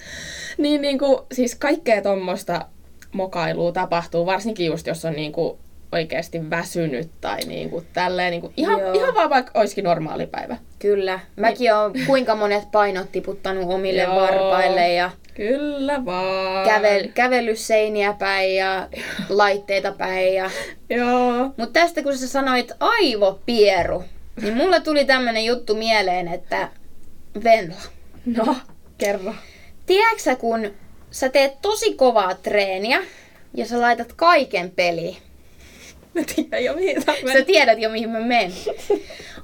Niin 0.57 0.81
niinku, 0.81 1.25
siis 1.31 1.55
kaikkea 1.55 2.01
tuommoista 2.01 2.65
mokailua 3.11 3.71
tapahtuu, 3.71 4.25
varsinkin 4.25 4.65
just 4.65 4.87
jos 4.87 5.05
on 5.05 5.13
niinku 5.13 5.59
oikeasti 5.91 6.49
väsynyt 6.49 7.09
tai 7.21 7.39
niinku 7.45 7.83
tälleen 7.93 8.31
niinku 8.31 8.53
ihan, 8.57 8.79
Joo. 8.79 8.93
ihan 8.93 9.15
vaan 9.15 9.29
vaikka 9.29 9.59
olisikin 9.59 9.83
normaali 9.83 10.27
päivä. 10.27 10.57
Kyllä. 10.79 11.19
Mäkin 11.35 11.73
olen 11.73 11.91
kuinka 12.05 12.35
monet 12.35 12.71
painot 12.71 13.11
tiputtanut 13.11 13.73
omille 13.73 14.01
Joo. 14.09 14.15
varpaille 14.15 14.93
ja 14.93 15.11
Kyllä 15.33 16.05
vaan. 16.05 16.65
kävel, 16.65 17.07
kävellyt 17.13 17.57
seiniä 17.57 18.13
päin 18.19 18.55
ja 18.55 18.89
laitteita 19.29 19.91
päin. 19.91 20.33
Ja... 20.33 20.49
Joo. 20.89 21.43
Mutta 21.57 21.79
tästä 21.79 22.03
kun 22.03 22.17
sä 22.17 22.27
sanoit 22.27 22.71
aivopieru, 22.79 24.03
niin 24.41 24.53
mulla 24.57 24.79
tuli 24.79 25.05
tämmönen 25.05 25.45
juttu 25.45 25.75
mieleen, 25.75 26.27
että 26.27 26.69
Venla, 27.43 27.75
No, 28.25 28.55
kerro. 28.97 29.33
tiedätkö 29.85 30.35
kun 30.35 30.73
sä 31.11 31.29
teet 31.29 31.61
tosi 31.61 31.93
kovaa 31.93 32.35
treeniä 32.35 33.01
ja 33.53 33.65
sä 33.65 33.81
laitat 33.81 34.13
kaiken 34.13 34.71
peliin. 34.71 35.17
Mä 36.13 36.21
tiedän 36.35 36.63
jo 36.63 36.75
mihin 36.75 37.01
sä 37.01 37.13
Sä 37.33 37.45
tiedät 37.45 37.79
jo 37.79 37.89
mihin 37.89 38.09
mä 38.09 38.19
menen. 38.19 38.51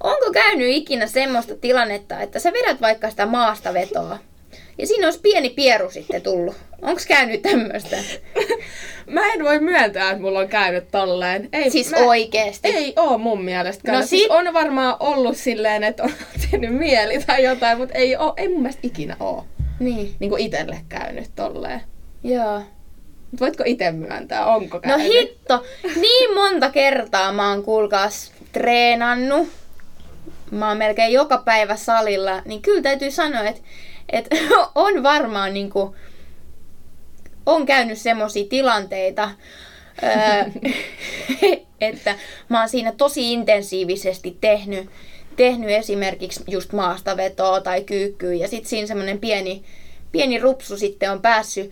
Onko 0.03 0.31
käynyt 0.33 0.67
ikinä 0.69 1.07
semmoista 1.07 1.55
tilannetta, 1.55 2.21
että 2.21 2.39
sä 2.39 2.53
vedät 2.53 2.81
vaikka 2.81 3.09
sitä 3.09 3.25
maasta 3.25 3.73
vetoa 3.73 4.17
ja 4.77 4.87
siinä 4.87 5.07
olisi 5.07 5.19
pieni 5.19 5.49
pieru 5.49 5.91
sitten 5.91 6.21
tullut? 6.21 6.55
Onko 6.81 7.01
käynyt 7.07 7.41
tämmöistä? 7.41 7.97
Mä 9.07 9.33
en 9.33 9.43
voi 9.43 9.59
myöntää, 9.59 10.09
että 10.11 10.21
mulla 10.21 10.39
on 10.39 10.47
käynyt 10.47 10.91
tolleen. 10.91 11.49
Ei, 11.53 11.69
Siis 11.69 11.91
mä, 11.91 11.97
oikeesti? 11.97 12.67
Ei 12.67 12.93
oo 12.95 13.17
mun 13.17 13.43
mielestä 13.45 13.83
käynyt. 13.83 14.01
No 14.01 14.07
siis 14.07 14.21
sit- 14.21 14.31
on 14.31 14.53
varmaan 14.53 14.95
ollut 14.99 15.37
silleen, 15.37 15.83
että 15.83 16.03
on 16.03 16.11
tehnyt 16.51 16.73
mieli 16.77 17.19
tai 17.23 17.43
jotain, 17.43 17.77
mutta 17.77 17.93
ei, 17.95 18.15
oo, 18.15 18.33
ei 18.37 18.47
mun 18.47 18.61
mielestä 18.61 18.79
ikinä 18.83 19.17
oo 19.19 19.45
Niin, 19.79 20.15
niin 20.19 20.29
kuin 20.29 20.41
itelle 20.41 20.77
käynyt 20.89 21.29
tolleen. 21.35 21.81
joo. 22.23 22.61
Mut 23.31 23.39
voitko 23.41 23.63
itse 23.65 23.91
myöntää, 23.91 24.45
onko 24.45 24.77
No 24.77 24.81
käynyt? 24.81 25.07
hitto, 25.07 25.63
niin 25.95 26.33
monta 26.35 26.69
kertaa 26.69 27.33
mä 27.33 27.49
oon 27.49 27.63
kuulkaas 27.63 28.31
treenannut. 28.51 29.47
Mä 30.51 30.67
oon 30.67 30.77
melkein 30.77 31.13
joka 31.13 31.37
päivä 31.37 31.75
salilla, 31.75 32.41
niin 32.45 32.61
kyllä 32.61 32.81
täytyy 32.81 33.11
sanoa, 33.11 33.43
että, 33.43 33.61
että 34.09 34.35
on 34.75 35.03
varmaan 35.03 35.53
niinku, 35.53 35.95
on 37.45 37.65
käynyt 37.65 37.97
semmosia 37.97 38.45
tilanteita, 38.49 39.31
että 41.81 42.15
mä 42.49 42.59
oon 42.59 42.69
siinä 42.69 42.91
tosi 42.91 43.33
intensiivisesti 43.33 44.37
tehnyt, 44.41 44.89
tehnyt 45.35 45.69
esimerkiksi 45.69 46.43
just 46.47 46.73
maastavetoa 46.73 47.61
tai 47.61 47.83
kyykkyä 47.83 48.33
ja 48.33 48.47
sitten 48.47 48.69
siinä 48.69 48.87
semmoinen 48.87 49.19
pieni, 49.19 49.63
pieni 50.11 50.39
rupsu 50.39 50.77
sitten 50.77 51.11
on 51.11 51.21
päässyt. 51.21 51.71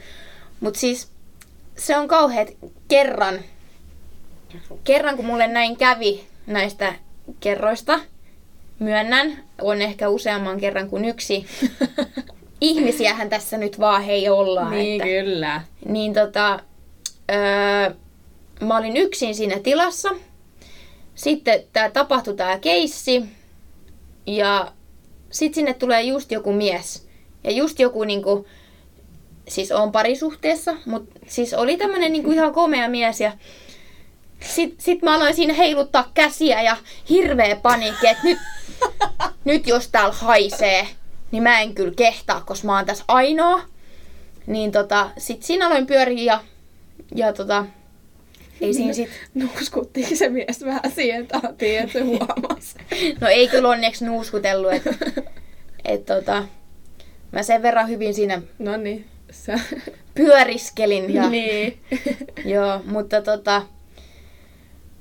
Mutta 0.59 0.79
siis 0.79 1.07
se 1.77 1.97
on 1.97 2.07
kauheat 2.07 2.49
kerran, 2.87 3.39
kerran 4.83 5.15
kun 5.15 5.25
mulle 5.25 5.47
näin 5.47 5.77
kävi 5.77 6.23
näistä 6.47 6.93
kerroista, 7.39 7.99
myönnän, 8.79 9.43
on 9.61 9.81
ehkä 9.81 10.09
useamman 10.09 10.59
kerran 10.59 10.89
kuin 10.89 11.05
yksi. 11.05 11.45
Ihmisiähän 12.61 13.29
tässä 13.29 13.57
nyt 13.57 13.79
vaan 13.79 14.03
hei 14.03 14.29
ollaan. 14.29 14.71
Niin, 14.71 15.01
että, 15.01 15.13
kyllä. 15.13 15.61
niin 15.85 16.13
tota, 16.13 16.59
öö, 17.31 17.95
mä 18.61 18.77
olin 18.77 18.97
yksin 18.97 19.35
siinä 19.35 19.59
tilassa. 19.59 20.09
Sitten 21.15 21.63
tää 21.73 21.89
tapahtui 21.91 22.35
tää 22.35 22.59
keissi. 22.59 23.23
Ja 24.25 24.71
sit 25.29 25.53
sinne 25.53 25.73
tulee 25.73 26.01
just 26.01 26.31
joku 26.31 26.53
mies. 26.53 27.07
Ja 27.43 27.51
just 27.51 27.79
joku 27.79 28.03
niinku, 28.03 28.47
siis 29.47 29.71
on 29.71 29.91
parisuhteessa, 29.91 30.73
mutta 30.85 31.19
siis 31.27 31.53
oli 31.53 31.77
tämmönen 31.77 32.11
niinku 32.11 32.31
ihan 32.31 32.53
komea 32.53 32.89
mies 32.89 33.21
ja 33.21 33.31
sit, 34.39 34.75
sit 34.77 35.01
mä 35.01 35.15
aloin 35.15 35.35
siinä 35.35 35.53
heiluttaa 35.53 36.11
käsiä 36.13 36.61
ja 36.61 36.77
hirveä 37.09 37.55
paniikki, 37.55 38.07
että 38.07 38.23
nyt, 38.23 38.37
nyt 39.45 39.67
jos 39.67 39.87
täällä 39.87 40.13
haisee, 40.13 40.87
niin 41.31 41.43
mä 41.43 41.61
en 41.61 41.73
kyllä 41.73 41.93
kehtaa, 41.95 42.41
koska 42.41 42.67
mä 42.67 42.75
oon 42.75 42.85
tässä 42.85 43.03
ainoa. 43.07 43.61
Niin 44.47 44.71
tota, 44.71 45.09
sit 45.17 45.43
siinä 45.43 45.67
aloin 45.67 45.87
pyöriä 45.87 46.33
ja, 46.33 46.43
ja 47.15 47.33
tota, 47.33 47.65
ei 48.61 48.73
siinä 48.73 48.93
sit, 48.93 49.09
Nuuskuttiin 49.33 50.17
se 50.17 50.29
mies 50.29 50.65
vähän 50.65 50.91
siihen 50.95 51.27
tahtiin, 51.27 51.79
että 51.79 51.93
se 51.93 52.01
huomasi. 52.01 52.75
no 53.21 53.27
ei 53.27 53.47
kyllä 53.47 53.69
onneksi 53.69 54.05
nuuskutellut, 54.05 54.73
että 54.73 54.89
et 55.85 56.05
tota, 56.05 56.45
mä 57.31 57.43
sen 57.43 57.61
verran 57.61 57.89
hyvin 57.89 58.13
siinä 58.13 58.41
no 58.59 58.77
niin. 58.77 59.05
Sä... 59.31 59.59
pyöriskelin 60.13 61.13
ja 61.13 61.29
Niin. 61.29 61.79
Joo, 62.45 62.81
mutta 62.85 63.21
tota, 63.21 63.61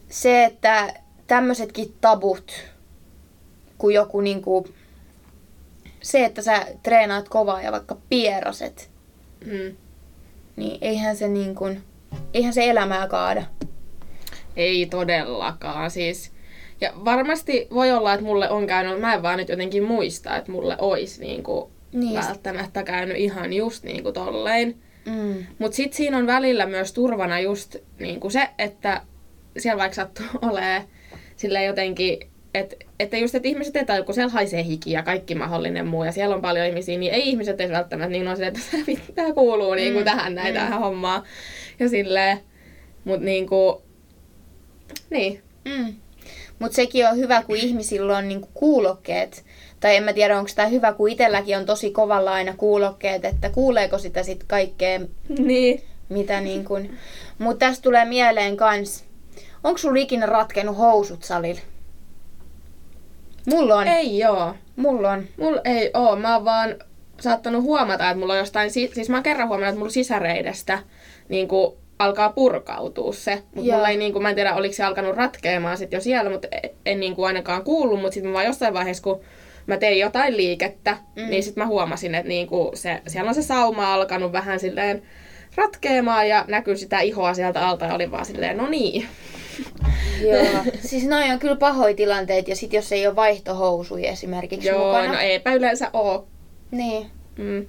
se, 0.08 0.44
että 0.44 0.94
tämmöisetkin 1.26 1.94
tabut, 2.00 2.52
kun 3.82 3.94
joku 3.94 4.20
niinku, 4.20 4.66
se, 6.02 6.24
että 6.24 6.42
sä 6.42 6.66
treenaat 6.82 7.28
kovaa 7.28 7.62
ja 7.62 7.72
vaikka 7.72 7.96
pieraset, 8.08 8.90
Mm. 9.46 9.76
niin 10.56 10.78
eihän 10.80 11.16
se 11.16 11.28
niinku, 11.28 11.68
eihän 12.34 12.52
se 12.54 12.70
elämää 12.70 13.08
kaada. 13.08 13.42
Ei 14.56 14.86
todellakaan. 14.86 15.90
Siis, 15.90 16.32
ja 16.80 16.92
varmasti 17.04 17.66
voi 17.74 17.92
olla, 17.92 18.14
että 18.14 18.26
mulle 18.26 18.50
on 18.50 18.66
käynyt, 18.66 19.00
mä 19.00 19.14
en 19.14 19.22
vaan 19.22 19.38
nyt 19.38 19.48
jotenkin 19.48 19.82
muista, 19.84 20.36
että 20.36 20.52
mulle 20.52 20.76
olisi 20.78 21.20
niinku 21.20 21.70
Niin. 21.92 22.20
välttämättä 22.20 22.82
käynyt 22.82 23.16
ihan 23.16 23.52
just 23.52 23.84
niinku 23.84 24.12
tollein. 24.12 24.82
Mm. 25.06 25.46
Mutta 25.58 25.76
sitten 25.76 25.96
siinä 25.96 26.16
on 26.18 26.26
välillä 26.26 26.66
myös 26.66 26.92
turvana 26.92 27.40
just 27.40 27.76
niinku 27.98 28.30
se, 28.30 28.48
että 28.58 29.02
siellä 29.58 29.80
vaikka 29.80 29.94
sattuu 29.96 30.26
olemaan 30.50 30.82
sille 31.36 31.64
jotenkin, 31.64 32.31
että 32.54 32.76
että 33.00 33.16
just, 33.16 33.34
että 33.34 33.48
ihmiset 33.48 33.76
ei 33.76 33.84
tajua, 33.84 34.04
kun 34.04 34.14
siellä 34.14 34.32
haisee 34.32 34.64
hiki 34.64 34.90
ja 34.90 35.02
kaikki 35.02 35.34
mahdollinen 35.34 35.86
muu, 35.86 36.04
ja 36.04 36.12
siellä 36.12 36.34
on 36.34 36.42
paljon 36.42 36.66
ihmisiä, 36.66 36.98
niin 36.98 37.14
ei 37.14 37.28
ihmiset 37.28 37.60
edes 37.60 37.72
välttämättä 37.72 38.10
niin 38.10 38.28
on 38.28 38.36
se, 38.36 38.46
että 38.46 38.60
tämä 39.14 39.32
kuuluu 39.32 39.74
niinku 39.74 39.98
Mm, 39.98 40.04
tähän 40.04 40.34
näin 40.34 40.54
mm. 40.54 40.60
tähän 40.60 40.80
hommaan. 40.80 41.22
Ja 41.80 41.88
silleen, 41.88 42.40
mutta 43.04 43.24
niinku, 43.24 43.82
niin, 45.10 45.42
Mm. 45.64 45.94
Mutta 46.58 46.76
sekin 46.76 47.08
on 47.08 47.16
hyvä, 47.16 47.42
kun 47.42 47.56
ihmisillä 47.56 48.16
on 48.18 48.28
niinku 48.28 48.48
kuulokkeet 48.54 49.44
Tai 49.80 49.96
en 49.96 50.02
mä 50.02 50.12
tiedä, 50.12 50.38
onko 50.38 50.50
tämä 50.54 50.68
hyvä, 50.68 50.92
kun 50.92 51.08
itselläkin 51.08 51.56
on 51.58 51.66
tosi 51.66 51.90
kovalla 51.90 52.32
aina 52.32 52.54
kuulokkeet, 52.56 53.24
että 53.24 53.50
kuuleeko 53.50 53.98
sitä 53.98 54.22
sitten 54.22 54.48
kaikkea, 54.48 55.00
Niin. 55.28 55.82
mitä 56.08 56.40
niin 56.40 56.64
kuin... 56.64 56.98
Mutta 57.38 57.66
tästä 57.66 57.82
tulee 57.82 58.04
mieleen 58.04 58.56
kans, 58.56 59.04
onko 59.64 59.78
sulla 59.78 60.00
ikinä 60.00 60.26
ratkenut 60.26 60.78
housut 60.78 61.22
salilla? 61.22 61.60
Mulla 63.46 63.76
on. 63.76 63.88
Ei 63.88 64.18
joo. 64.18 64.54
Mulla 64.76 65.10
on. 65.10 65.24
Mulla 65.36 65.60
ei 65.64 65.90
oo. 65.94 66.16
Mä 66.16 66.34
oon 66.34 66.44
vaan 66.44 66.74
saattanut 67.20 67.62
huomata, 67.62 68.10
että 68.10 68.18
mulla 68.20 68.32
on 68.32 68.38
jostain, 68.38 68.70
si- 68.70 68.90
siis 68.94 69.08
mä 69.08 69.16
oon 69.16 69.22
kerran 69.22 69.48
huomannut, 69.48 69.68
että 69.68 69.78
mulla 69.78 69.92
sisäreidestä 69.92 70.78
niin 71.28 71.48
kuin 71.48 71.76
alkaa 71.98 72.30
purkautua 72.32 73.12
se. 73.12 73.42
Mutta 73.54 73.72
mulla 73.72 73.88
ei, 73.88 73.96
niin 73.96 74.12
kuin, 74.12 74.22
mä 74.22 74.28
en 74.28 74.34
tiedä, 74.34 74.54
oliko 74.54 74.74
se 74.74 74.84
alkanut 74.84 75.16
ratkeamaan 75.16 75.78
sit 75.78 75.92
jo 75.92 76.00
siellä, 76.00 76.30
mutta 76.30 76.48
en, 76.62 76.70
en 76.86 77.00
niin 77.00 77.14
kuin 77.14 77.26
ainakaan 77.26 77.64
kuullut. 77.64 78.00
Mutta 78.00 78.14
sitten 78.14 78.30
mä 78.30 78.34
vaan 78.34 78.46
jossain 78.46 78.74
vaiheessa, 78.74 79.02
kun 79.02 79.20
mä 79.66 79.76
tein 79.76 79.98
jotain 79.98 80.36
liikettä, 80.36 80.96
mm. 81.16 81.28
niin 81.30 81.42
sitten 81.42 81.64
mä 81.64 81.68
huomasin, 81.68 82.14
että 82.14 82.28
niin 82.28 82.46
kuin 82.46 82.76
se, 82.76 83.02
siellä 83.06 83.28
on 83.28 83.34
se 83.34 83.42
sauma 83.42 83.94
alkanut 83.94 84.32
vähän 84.32 84.60
silleen 84.60 85.02
ratkeamaan 85.56 86.28
ja 86.28 86.44
näkyy 86.48 86.76
sitä 86.76 87.00
ihoa 87.00 87.34
sieltä 87.34 87.68
alta 87.68 87.86
ja 87.86 87.94
oli 87.94 88.10
vaan 88.10 88.26
silleen, 88.26 88.56
no 88.56 88.68
niin. 88.68 89.06
Joo. 90.30 90.46
siis 90.80 91.04
noin 91.06 91.32
on 91.32 91.38
kyllä 91.38 91.56
pahoja 91.56 91.94
tilanteet 91.94 92.48
ja 92.48 92.56
sit 92.56 92.72
jos 92.72 92.92
ei 92.92 93.06
ole 93.06 93.16
vaihtohousuja 93.16 94.10
esimerkiksi 94.10 94.68
Joo, 94.68 94.86
mukana. 94.86 95.12
no 95.12 95.18
eipä 95.18 95.54
yleensä 95.54 95.90
oo. 95.92 96.26
Niin. 96.70 97.10
Mm. 97.38 97.66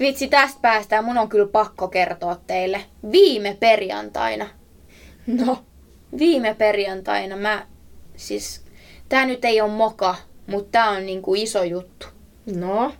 Vitsi, 0.00 0.28
tästä 0.28 0.58
päästään. 0.62 1.04
Mun 1.04 1.18
on 1.18 1.28
kyllä 1.28 1.48
pakko 1.48 1.88
kertoa 1.88 2.40
teille. 2.46 2.80
Viime 3.12 3.56
perjantaina. 3.60 4.48
No. 5.26 5.64
Viime 6.18 6.54
perjantaina 6.54 7.36
mä, 7.36 7.66
siis, 8.16 8.64
tää 9.08 9.26
nyt 9.26 9.44
ei 9.44 9.60
ole 9.60 9.70
moka, 9.70 10.14
mutta 10.46 10.68
tää 10.72 10.90
on 10.90 11.06
niinku 11.06 11.34
iso 11.34 11.62
juttu. 11.62 12.06
No. 12.56 12.92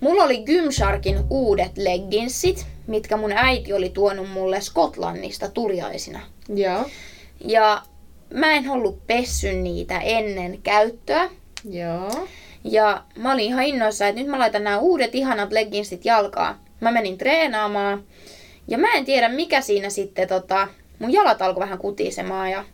Mulla 0.00 0.24
oli 0.24 0.38
Gymsharkin 0.42 1.18
uudet 1.30 1.78
legginsit, 1.78 2.66
mitkä 2.86 3.16
mun 3.16 3.32
äiti 3.32 3.72
oli 3.72 3.88
tuonut 3.88 4.30
mulle 4.30 4.60
Skotlannista 4.60 5.48
tuliaisina. 5.48 6.20
Joo. 6.48 6.84
Ja 7.46 7.82
mä 8.34 8.52
en 8.52 8.70
ollut 8.70 9.06
pessy 9.06 9.52
niitä 9.52 9.98
ennen 9.98 10.62
käyttöä. 10.62 11.30
Joo. 11.70 12.28
Ja 12.64 13.02
mä 13.16 13.32
olin 13.32 13.44
ihan 13.44 13.64
innoissa, 13.64 14.06
että 14.06 14.20
nyt 14.20 14.30
mä 14.30 14.38
laitan 14.38 14.64
nämä 14.64 14.78
uudet 14.78 15.14
ihanat 15.14 15.52
legginsit 15.52 16.04
jalkaa. 16.04 16.64
Mä 16.80 16.90
menin 16.90 17.18
treenaamaan. 17.18 18.04
Ja 18.68 18.78
mä 18.78 18.92
en 18.94 19.04
tiedä 19.04 19.28
mikä 19.28 19.60
siinä 19.60 19.90
sitten 19.90 20.28
tota, 20.28 20.68
mun 20.98 21.12
jalat 21.12 21.42
alkoi 21.42 21.60
vähän 21.60 21.78
kutisemaan 21.78 22.50
ja 22.50 22.64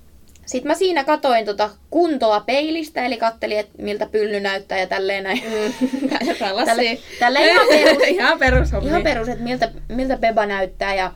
sitten 0.46 0.70
mä 0.70 0.74
siinä 0.74 1.04
katoin 1.04 1.44
tota 1.44 1.70
kuntoa 1.90 2.40
peilistä, 2.40 3.04
eli 3.04 3.16
kattelin, 3.16 3.58
että 3.58 3.82
miltä 3.82 4.06
pylly 4.06 4.40
näyttää 4.40 4.78
ja 4.78 4.86
tälleen 4.86 5.24
näin. 5.24 5.42
Mm. 5.44 6.08
Tälle, 6.66 6.98
tälle 7.18 7.46
ihan 7.46 7.68
perus, 7.68 8.02
ihan 8.08 8.38
perus 8.38 8.68
ihan 8.84 9.02
perus, 9.02 9.28
että 9.28 9.44
miltä, 9.44 9.70
miltä 9.88 10.16
beba 10.16 10.46
näyttää. 10.46 10.94
Ja 10.94 11.12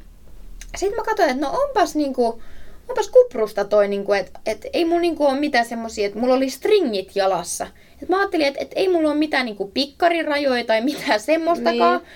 sitten 0.76 0.96
mä 0.96 1.04
katsoin, 1.04 1.30
että 1.30 1.46
no 1.46 1.52
onpas 1.52 1.94
niinku, 1.94 2.42
onpas 2.88 3.08
kuprusta 3.08 3.64
toi, 3.64 3.88
niinku, 3.88 4.12
että 4.12 4.40
et 4.46 4.66
ei 4.72 4.84
mulla 4.84 5.00
niinku 5.00 5.26
ole 5.26 5.40
mitään 5.40 5.66
semmosia, 5.66 6.06
että 6.06 6.18
mulla 6.18 6.34
oli 6.34 6.50
stringit 6.50 7.16
jalassa. 7.16 7.66
Et 8.02 8.08
mä 8.08 8.18
ajattelin, 8.18 8.46
että 8.46 8.60
et 8.60 8.72
ei 8.76 8.88
mulla 8.88 9.08
ole 9.08 9.18
mitään 9.18 9.46
niinku 9.46 9.70
pikkarirajoja 9.74 10.64
tai 10.64 10.80
mitään 10.80 11.20
semmoistakaan. 11.20 11.98
Niin. 12.00 12.08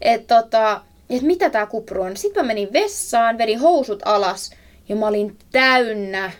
Että 0.00 0.42
tota, 0.42 0.80
et 1.10 1.22
mitä 1.22 1.50
tää 1.50 1.66
kupru 1.66 2.02
on. 2.02 2.16
Sitten 2.16 2.44
mä 2.44 2.46
menin 2.46 2.72
vessaan, 2.72 3.38
vedin 3.38 3.58
housut 3.58 4.02
alas 4.04 4.50
ja 4.88 4.96
mä 4.96 5.06
olin 5.06 5.38
täynnä, 5.52 6.30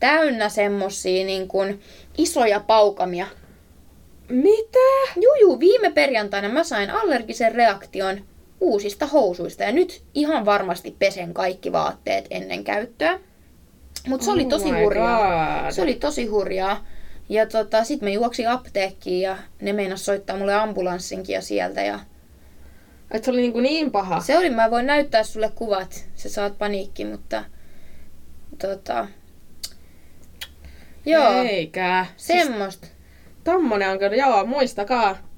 täynnä 0.00 0.48
semmosia 0.48 1.26
niin 1.26 1.48
kuin 1.48 1.80
isoja 2.18 2.60
paukamia. 2.60 3.26
Mitä? 4.28 5.12
Juu, 5.20 5.34
juu, 5.40 5.60
viime 5.60 5.90
perjantaina 5.90 6.48
mä 6.48 6.64
sain 6.64 6.90
allergisen 6.90 7.54
reaktion 7.54 8.24
uusista 8.62 9.06
housuista 9.06 9.62
ja 9.62 9.72
nyt 9.72 10.02
ihan 10.14 10.44
varmasti 10.44 10.96
pesen 10.98 11.34
kaikki 11.34 11.72
vaatteet 11.72 12.26
ennen 12.30 12.64
käyttöä. 12.64 13.20
Mutta 14.06 14.24
se 14.24 14.30
oli 14.30 14.42
Oh 14.42 14.48
tosi 14.48 14.70
hurjaa. 14.70 15.62
God. 15.62 15.70
Se 15.70 15.82
oli 15.82 15.94
tosi 15.94 16.26
hurjaa. 16.26 16.84
Ja 17.28 17.46
tota, 17.46 17.84
sit 17.84 18.02
mä 18.02 18.08
juoksin 18.08 18.48
apteekkiin 18.48 19.20
ja 19.20 19.36
ne 19.60 19.72
meinas 19.72 20.04
soittaa 20.04 20.36
mulle 20.36 20.54
ambulanssinkin 20.54 21.34
ja 21.34 21.42
sieltä. 21.42 21.82
Ja 21.82 22.00
Et 23.10 23.24
se 23.24 23.30
oli 23.30 23.40
niin, 23.40 23.52
kuin 23.52 23.62
niin 23.62 23.90
paha. 23.90 24.20
se 24.20 24.38
oli, 24.38 24.50
mä 24.50 24.70
voin 24.70 24.86
näyttää 24.86 25.22
sulle 25.22 25.52
kuvat, 25.54 26.08
sä 26.14 26.28
saat 26.28 26.58
paniikki, 26.58 27.04
mutta 27.04 27.44
tota, 28.58 29.06
joo, 31.06 31.42
Eikä. 31.42 32.06
Siis 32.16 32.42
semmoista. 32.42 32.86
tommonen 33.44 33.90
on 33.90 33.98
kyllä, 33.98 34.16
joo, 34.16 34.46
muistakaa. 34.46 35.31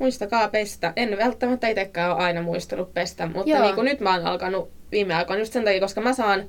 Muistakaa 0.00 0.48
pestä. 0.48 0.92
En 0.96 1.18
välttämättä 1.18 1.68
itsekään 1.68 2.10
ole 2.10 2.20
aina 2.20 2.42
muistanut 2.42 2.94
pestä, 2.94 3.26
mutta 3.26 3.50
Joo. 3.50 3.62
niin 3.62 3.74
kuin 3.74 3.84
nyt 3.84 4.00
mä 4.00 4.14
oon 4.14 4.26
alkanut 4.26 4.70
viime 4.92 5.14
aikoina 5.14 5.40
just 5.40 5.52
sen 5.52 5.64
takia, 5.64 5.80
koska 5.80 6.00
mä 6.00 6.12
saan 6.12 6.48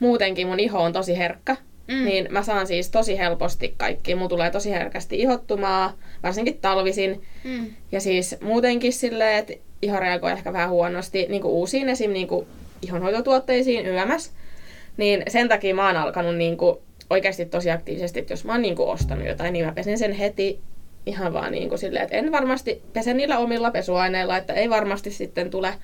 muutenkin 0.00 0.46
mun 0.46 0.60
iho 0.60 0.82
on 0.82 0.92
tosi 0.92 1.18
herkkä. 1.18 1.56
Mm. 1.88 1.94
Mm. 1.94 2.04
Niin 2.04 2.28
mä 2.30 2.42
saan 2.42 2.66
siis 2.66 2.90
tosi 2.90 3.18
helposti 3.18 3.74
kaikki. 3.76 4.14
Mulla 4.14 4.28
tulee 4.28 4.50
tosi 4.50 4.70
herkästi 4.70 5.18
ihottumaa, 5.18 5.92
varsinkin 6.22 6.58
talvisin. 6.58 7.22
Mm. 7.44 7.66
Ja 7.92 8.00
siis 8.00 8.36
muutenkin 8.40 8.92
silleen, 8.92 9.38
että 9.38 9.52
iho 9.82 10.00
reagoi 10.00 10.32
ehkä 10.32 10.52
vähän 10.52 10.70
huonosti 10.70 11.26
niin 11.28 11.42
kuin 11.42 11.52
uusiin 11.52 11.88
esim. 11.88 12.12
Niin 12.12 12.28
kuin 12.28 12.46
ihonhoitotuotteisiin 12.82 13.86
yömäs. 13.86 14.32
Niin 14.96 15.22
sen 15.28 15.48
takia 15.48 15.74
mä 15.74 15.86
oon 15.86 15.96
alkanut 15.96 16.36
niin 16.36 16.56
kuin 16.56 16.76
oikeasti 17.10 17.46
tosi 17.46 17.70
aktiivisesti, 17.70 18.20
että 18.20 18.32
jos 18.32 18.44
mä 18.44 18.52
oon 18.52 18.62
niin 18.62 18.76
kuin 18.76 18.88
ostanut 18.88 19.26
jotain, 19.26 19.52
niin 19.52 19.66
mä 19.66 19.72
pesen 19.72 19.98
sen 19.98 20.12
heti 20.12 20.60
ihan 21.08 21.32
vaan 21.32 21.52
niin 21.52 21.68
kuin 21.68 21.78
silleen, 21.78 22.04
että 22.04 22.16
en 22.16 22.32
varmasti 22.32 22.82
pese 22.92 23.14
niillä 23.14 23.38
omilla 23.38 23.70
pesuaineilla, 23.70 24.36
että 24.36 24.52
ei 24.52 24.70
varmasti 24.70 25.10
sitten 25.10 25.50
tule 25.50 25.74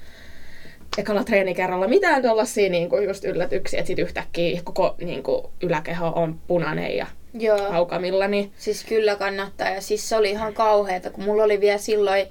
ekalla 0.98 1.24
treenikerralla 1.24 1.88
mitään 1.88 2.22
tuollaisia 2.22 2.70
niin 2.70 2.88
kuin 2.88 3.04
just 3.08 3.24
yllätyksiä, 3.24 3.80
että 3.80 3.86
sit 3.86 3.98
yhtäkkiä 3.98 4.60
koko 4.64 4.94
niin 5.00 5.22
kuin 5.22 5.46
yläkeho 5.62 6.06
on 6.06 6.40
punainen 6.46 6.96
ja 6.96 7.06
Joo. 7.34 7.70
haukamilla, 7.70 8.28
niin 8.28 8.52
Siis 8.56 8.84
kyllä 8.84 9.16
kannattaa. 9.16 9.68
Ja 9.68 9.80
siis 9.80 10.08
se 10.08 10.16
oli 10.16 10.30
ihan 10.30 10.54
kauheata, 10.54 11.10
kun 11.10 11.24
mulla 11.24 11.44
oli 11.44 11.60
vielä 11.60 11.78
silloin 11.78 12.26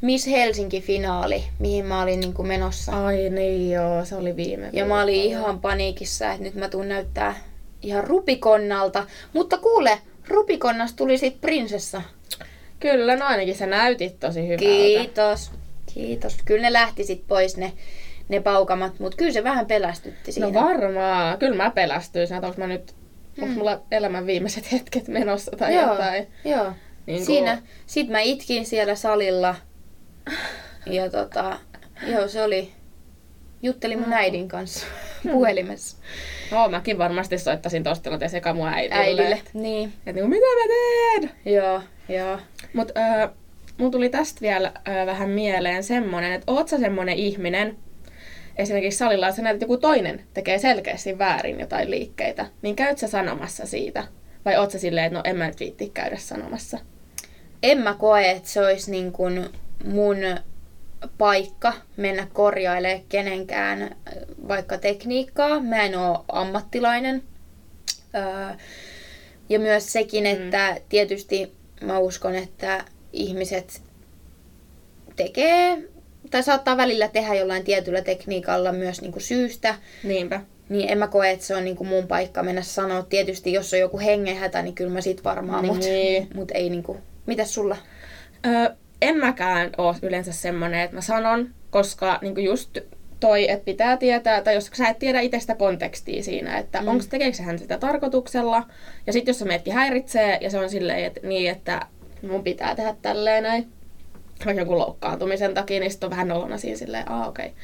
Miss 0.00 0.26
Helsinki-finaali, 0.26 1.44
mihin 1.58 1.86
mä 1.86 2.02
olin 2.02 2.20
niin 2.20 2.34
kuin 2.34 2.48
menossa. 2.48 3.06
Ai 3.06 3.30
niin 3.30 3.70
joo, 3.70 4.04
se 4.04 4.16
oli 4.16 4.36
viime 4.36 4.70
Ja 4.72 4.84
mä 4.84 5.02
olin 5.02 5.14
ihan 5.14 5.60
paniikissa, 5.60 6.30
että 6.30 6.42
nyt 6.42 6.54
mä 6.54 6.68
tuun 6.68 6.88
näyttää 6.88 7.34
ihan 7.82 8.04
rupikonnalta. 8.04 9.06
Mutta 9.32 9.58
kuule, 9.58 9.98
rupikonnasta 10.32 10.96
tuli 10.96 11.18
sit 11.18 11.40
prinsessa. 11.40 12.02
Kyllä, 12.80 13.16
no 13.16 13.26
ainakin 13.26 13.54
sä 13.54 13.66
näytit 13.66 14.20
tosi 14.20 14.42
hyvältä. 14.42 14.64
Kiitos. 14.64 15.50
Kiitos. 15.94 16.36
Kyllä 16.44 16.62
ne 16.62 16.72
lähti 16.72 17.04
sit 17.04 17.26
pois 17.28 17.56
ne, 17.56 17.72
ne 18.28 18.40
paukamat, 18.40 18.98
mutta 18.98 19.16
kyllä 19.16 19.32
se 19.32 19.44
vähän 19.44 19.66
pelästytti 19.66 20.32
siinä. 20.32 20.46
No 20.46 20.54
varmaan. 20.54 21.38
Kyllä 21.38 21.56
mä 21.56 21.70
pelästyisin, 21.70 22.36
että 22.36 22.46
onko 22.46 22.60
mä 22.60 22.66
nyt, 22.66 22.94
onko 23.42 23.54
mulla 23.54 23.82
elämän 23.90 24.26
viimeiset 24.26 24.72
hetket 24.72 25.08
menossa 25.08 25.50
tai. 25.58 25.74
Joo, 25.74 25.92
jotain. 25.92 26.26
joo. 26.44 26.72
Niin 27.06 27.26
Siinä, 27.26 27.62
sit 27.86 28.08
mä 28.08 28.20
itkin 28.20 28.66
siellä 28.66 28.94
salilla. 28.94 29.54
Ja 30.86 31.10
tota, 31.10 31.58
joo 32.06 32.28
se 32.28 32.42
oli, 32.42 32.72
juttelin 33.62 34.00
mun 34.00 34.12
äidin 34.12 34.48
kanssa 34.48 34.86
puhelimessa. 35.32 35.96
Joo, 36.50 36.68
mäkin 36.68 36.98
varmasti 36.98 37.38
soittaisin 37.38 37.82
tosta 37.84 38.02
tilanteessa 38.02 38.38
eka 38.38 38.54
mun 38.54 38.68
äidille. 38.68 38.94
Äidille. 39.02 39.34
Että 39.34 39.50
Niin, 39.54 39.92
et 40.06 40.14
niinku, 40.14 40.28
mitä 40.30 40.46
mä 40.46 40.68
teen? 40.68 41.30
joo, 41.54 41.80
joo. 42.08 42.38
Mut 42.74 42.92
äh, 42.96 43.30
mun 43.78 43.90
tuli 43.90 44.08
tästä 44.08 44.40
vielä 44.40 44.72
äh, 44.88 45.06
vähän 45.06 45.30
mieleen 45.30 45.84
semmonen, 45.84 46.32
että 46.32 46.52
oot 46.52 46.68
sä 46.68 46.78
semmonen 46.78 47.16
ihminen, 47.16 47.76
esimerkiksi 48.56 48.98
salilla, 48.98 49.28
että 49.28 49.36
sä 49.36 49.42
näet, 49.42 49.54
että 49.54 49.64
joku 49.64 49.76
toinen 49.76 50.24
tekee 50.34 50.58
selkeästi 50.58 51.18
väärin 51.18 51.60
jotain 51.60 51.90
liikkeitä, 51.90 52.46
niin 52.62 52.76
käyt 52.76 52.98
sä 52.98 53.08
sanomassa 53.08 53.66
siitä? 53.66 54.04
Vai 54.44 54.56
oot 54.56 54.70
sä 54.70 54.78
silleen, 54.78 55.06
että 55.06 55.18
no 55.18 55.22
en 55.24 55.36
mä 55.36 55.46
nyt 55.46 55.60
viitti 55.60 55.90
käydä 55.94 56.16
sanomassa? 56.16 56.78
En 57.62 57.78
mä 57.78 57.94
koe, 57.98 58.30
että 58.30 58.48
se 58.48 58.60
olisi 58.60 58.90
niin 58.90 59.12
kuin 59.12 59.48
mun 59.84 60.16
paikka 61.18 61.72
mennä 61.96 62.26
korjailemaan 62.32 63.04
kenenkään 63.08 63.96
vaikka 64.48 64.78
tekniikkaa. 64.78 65.60
Mä 65.60 65.82
en 65.82 65.98
ole 65.98 66.18
ammattilainen. 66.28 67.22
Öö, 68.14 68.54
Ja 69.48 69.58
myös 69.58 69.92
sekin, 69.92 70.26
että 70.26 70.76
tietysti 70.88 71.52
mä 71.80 71.98
uskon, 71.98 72.34
että 72.34 72.84
ihmiset 73.12 73.82
tekee 75.16 75.78
tai 76.30 76.42
saattaa 76.42 76.76
välillä 76.76 77.08
tehdä 77.08 77.34
jollain 77.34 77.64
tietyllä 77.64 78.02
tekniikalla 78.02 78.72
myös 78.72 79.00
niin 79.00 79.12
kuin 79.12 79.22
syystä, 79.22 79.74
Niinpä. 80.04 80.40
niin 80.68 80.88
en 80.88 80.98
mä 80.98 81.08
koe, 81.08 81.30
että 81.30 81.44
se 81.46 81.56
on 81.56 81.64
niin 81.64 81.76
kuin 81.76 81.88
mun 81.88 82.06
paikka 82.06 82.42
mennä 82.42 82.62
sanoa. 82.62 83.02
Tietysti 83.02 83.52
jos 83.52 83.72
on 83.72 83.78
joku 83.80 83.98
hengenhätä, 83.98 84.62
niin 84.62 84.74
kyllä 84.74 84.90
mä 84.92 85.00
sit 85.00 85.24
varmaan, 85.24 85.66
mutta 85.66 85.86
Niin. 85.86 86.28
mut 86.34 86.50
ei 86.54 86.70
niin 86.70 86.82
kuin... 86.82 86.98
Mitäs 87.26 87.54
sulla? 87.54 87.76
Öö, 88.46 88.74
en 89.02 89.18
mäkään 89.18 89.70
ole 89.78 89.96
yleensä 90.02 90.32
semmonen, 90.32 90.80
että 90.80 90.96
mä 90.96 91.00
sanon, 91.00 91.48
koska 91.70 92.18
niinku 92.22 92.40
just 92.40 92.78
toi, 93.20 93.50
että 93.50 93.64
pitää 93.64 93.96
tietää, 93.96 94.42
tai 94.42 94.54
jos 94.54 94.70
sä 94.74 94.88
et 94.88 94.98
tiedä 94.98 95.20
itse 95.20 95.40
sitä 95.40 95.54
kontekstia 95.54 96.22
siinä, 96.22 96.58
että 96.58 96.80
mm. 96.80 96.88
onko 96.88 97.04
tekeekö 97.10 97.42
hän 97.42 97.58
sitä 97.58 97.78
tarkoituksella, 97.78 98.62
ja 99.06 99.12
sitten 99.12 99.32
jos 99.32 99.38
se 99.38 99.44
meetkin 99.44 99.74
häiritsee, 99.74 100.38
ja 100.40 100.50
se 100.50 100.58
on 100.58 100.70
silleen, 100.70 101.04
että, 101.04 101.20
niin, 101.22 101.50
että 101.50 101.86
mun 102.30 102.44
pitää 102.44 102.74
tehdä 102.74 102.94
tälleen 103.02 103.42
näin. 103.42 103.68
Vaikka 104.46 104.62
joku 104.62 104.78
loukkaantumisen 104.78 105.54
takia, 105.54 105.80
niin 105.80 105.90
sitten 105.90 106.06
on 106.06 106.10
vähän 106.10 106.28
nolona 106.28 106.58
siinä 106.58 106.78
silleen, 106.78 107.10
aa 107.10 107.28
okei. 107.28 107.46
Okay. 107.46 107.58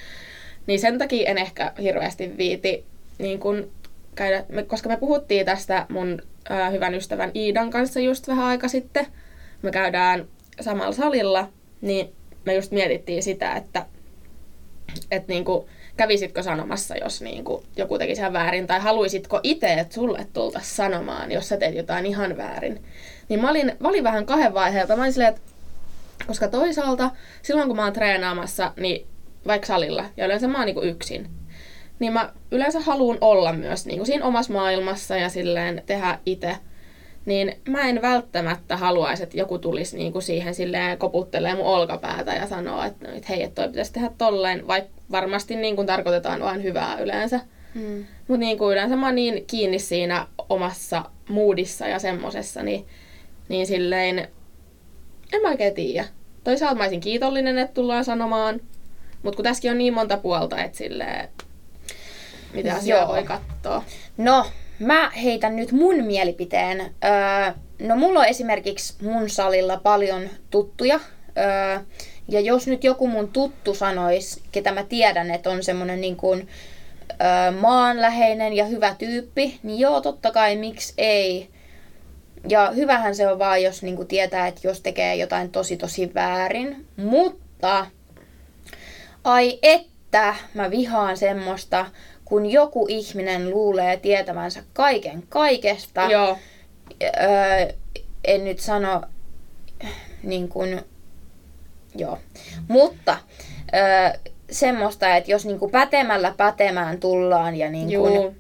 Niin 0.66 0.81
sen 0.81 0.98
takia 0.98 1.31
en 1.31 1.38
ehkä 1.38 1.72
hirveästi 1.83 2.37
viiti 2.38 2.85
niin 3.18 3.38
kun 3.40 3.70
käydä, 4.14 4.44
me, 4.48 4.62
koska 4.62 4.88
me 4.88 4.96
puhuttiin 4.96 5.46
tästä 5.46 5.87
mun 5.88 6.22
ää, 6.48 6.70
hyvän 6.70 6.94
ystävän 6.94 7.31
Iidan 7.35 7.70
kanssa 7.70 8.01
just 8.01 8.29
vähän 8.29 8.44
aika 8.44 8.68
sitten. 8.68 9.07
Me 9.62 9.70
käydään 9.70 10.27
samalla 10.60 10.92
salilla, 10.92 11.48
niin 11.80 12.12
me 12.44 12.54
just 12.54 12.72
mietittiin 12.72 13.22
sitä, 13.22 13.56
että 13.56 13.86
et 15.10 15.28
niinku, 15.28 15.68
kävisitkö 15.96 16.42
sanomassa, 16.42 16.96
jos 16.96 17.22
niinku 17.22 17.64
joku 17.76 17.98
teki 17.98 18.16
sen 18.16 18.32
väärin, 18.32 18.66
tai 18.66 18.80
haluaisitko 18.80 19.40
itse, 19.42 19.72
että 19.72 19.94
sulle 19.94 20.26
tultaisiin 20.32 20.76
sanomaan, 20.76 21.32
jos 21.32 21.48
sä 21.48 21.56
teet 21.56 21.74
jotain 21.74 22.06
ihan 22.06 22.36
väärin. 22.36 22.84
Niin 23.28 23.40
mä 23.40 23.50
olin, 23.50 23.72
mä 23.80 23.88
olin 23.88 24.04
vähän 24.04 24.26
kahden 24.26 24.54
vaiheelta. 24.54 24.96
Mä 24.96 25.02
olin 25.02 25.12
silleen, 25.12 25.34
että 25.34 25.40
koska 26.26 26.48
toisaalta 26.48 27.10
silloin 27.42 27.68
kun 27.68 27.76
mä 27.76 27.84
oon 27.84 27.92
treenaamassa, 27.92 28.72
niin 28.76 29.06
vaikka 29.46 29.66
salilla, 29.66 30.04
ja 30.16 30.26
yleensä 30.26 30.48
mä 30.48 30.58
oon 30.58 30.66
niinku 30.66 30.82
yksin, 30.82 31.30
niin 31.98 32.12
mä 32.12 32.32
yleensä 32.50 32.80
haluan 32.80 33.18
olla 33.20 33.52
myös 33.52 33.86
niinku 33.86 34.04
siinä 34.04 34.24
omassa 34.24 34.52
maailmassa 34.52 35.16
ja 35.16 35.28
silleen 35.28 35.82
tehdä 35.86 36.18
itse 36.26 36.56
niin 37.26 37.61
mä 37.68 37.81
en 37.81 38.02
välttämättä 38.02 38.76
haluaisi, 38.76 39.22
että 39.22 39.37
joku 39.37 39.59
tulisi 39.59 39.96
niinku 39.96 40.20
siihen 40.20 40.54
silleen 40.54 40.98
koputtelee 40.98 41.54
mun 41.54 41.66
olkapäätä 41.66 42.35
ja 42.35 42.46
sanoo, 42.46 42.83
että, 42.83 43.12
että 43.12 43.28
hei, 43.28 43.42
että 43.42 43.62
toi 43.62 43.70
pitäisi 43.70 43.92
tehdä 43.92 44.11
tolleen, 44.18 44.66
vaikka 44.66 44.90
varmasti 45.11 45.57
niinku 45.57 45.85
tarkoitetaan 45.85 46.40
vain 46.40 46.62
hyvää 46.62 46.98
yleensä. 46.98 47.40
Mm. 47.74 48.04
Mutta 48.28 48.40
niinku 48.40 48.70
yleensä 48.70 48.96
mä 48.96 49.07
oon 49.07 49.14
niin 49.14 49.44
kiinni 49.46 49.78
siinä 49.78 50.26
omassa 50.48 51.04
moodissa 51.28 51.87
ja 51.87 51.98
semmosessa, 51.98 52.62
niin, 52.62 52.87
niin 53.48 53.66
silleen, 53.66 54.18
en 55.33 55.42
mä 55.42 55.48
oikein 55.48 55.74
tiedä. 55.74 56.09
Toisaalta 56.44 56.74
mä 56.74 56.83
olisin 56.83 57.00
kiitollinen, 57.00 57.59
että 57.59 57.74
tullaan 57.74 58.04
sanomaan, 58.04 58.61
mutta 59.22 59.37
kun 59.37 59.44
tässäkin 59.44 59.70
on 59.70 59.78
niin 59.78 59.94
monta 59.94 60.16
puolta, 60.16 60.62
että 60.62 60.78
silleen, 60.78 61.28
mitä 62.52 62.74
asiaa 62.74 63.00
Joo. 63.00 63.09
voi 63.09 63.22
katsoa. 63.22 63.85
No, 64.16 64.46
Mä 64.78 65.10
heitän 65.10 65.56
nyt 65.56 65.72
mun 65.72 66.04
mielipiteen. 66.04 66.80
Öö, 66.80 67.52
no 67.82 67.96
mulla 67.96 68.20
on 68.20 68.26
esimerkiksi 68.26 68.94
mun 69.02 69.30
salilla 69.30 69.76
paljon 69.76 70.28
tuttuja. 70.50 71.00
Öö, 71.38 71.80
ja 72.28 72.40
jos 72.40 72.66
nyt 72.66 72.84
joku 72.84 73.06
mun 73.06 73.28
tuttu 73.28 73.74
sanois, 73.74 74.42
ketä 74.52 74.72
mä 74.72 74.82
tiedän, 74.82 75.30
että 75.30 75.50
on 75.50 75.62
semmonen 75.62 76.00
niin 76.00 76.16
kuin, 76.16 76.48
öö, 77.10 77.60
maanläheinen 77.60 78.52
ja 78.52 78.64
hyvä 78.64 78.94
tyyppi, 78.98 79.58
niin 79.62 79.78
joo, 79.78 80.00
totta 80.00 80.30
kai, 80.30 80.56
miksi 80.56 80.94
ei. 80.98 81.48
Ja 82.48 82.70
hyvähän 82.70 83.14
se 83.14 83.28
on 83.28 83.38
vaan, 83.38 83.62
jos 83.62 83.82
niin 83.82 84.06
tietää, 84.06 84.46
että 84.46 84.60
jos 84.64 84.80
tekee 84.80 85.16
jotain 85.16 85.50
tosi 85.50 85.76
tosi 85.76 86.14
väärin. 86.14 86.86
Mutta, 86.96 87.86
ai 89.24 89.58
että, 89.62 90.34
mä 90.54 90.70
vihaan 90.70 91.16
semmoista, 91.16 91.86
kun 92.28 92.46
joku 92.46 92.86
ihminen 92.88 93.50
luulee 93.50 93.96
tietävänsä 93.96 94.62
kaiken 94.72 95.22
kaikesta. 95.28 96.02
Joo. 96.10 96.38
Öö, 97.02 97.72
en 98.24 98.44
nyt 98.44 98.58
sano 98.58 99.02
niin 100.22 100.48
kuin, 100.48 100.80
joo. 101.94 102.18
Mutta 102.68 103.16
öö, 103.74 104.32
semmoista, 104.50 105.16
että 105.16 105.30
jos 105.30 105.46
niin 105.46 105.58
kuin 105.58 105.70
pätemällä 105.70 106.34
pätemään 106.36 107.00
tullaan 107.00 107.56
ja 107.56 107.70
niin 107.70 107.88
kuin 108.00 108.36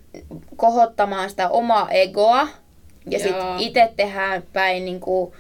kohottamaan 0.56 1.30
sitä 1.30 1.48
omaa 1.48 1.90
egoa 1.90 2.48
ja 3.10 3.18
sitten 3.18 3.58
itse 3.58 3.92
tehdään 3.96 4.42
päin 4.52 4.84
niin 4.84 5.00
kuin, 5.00 5.32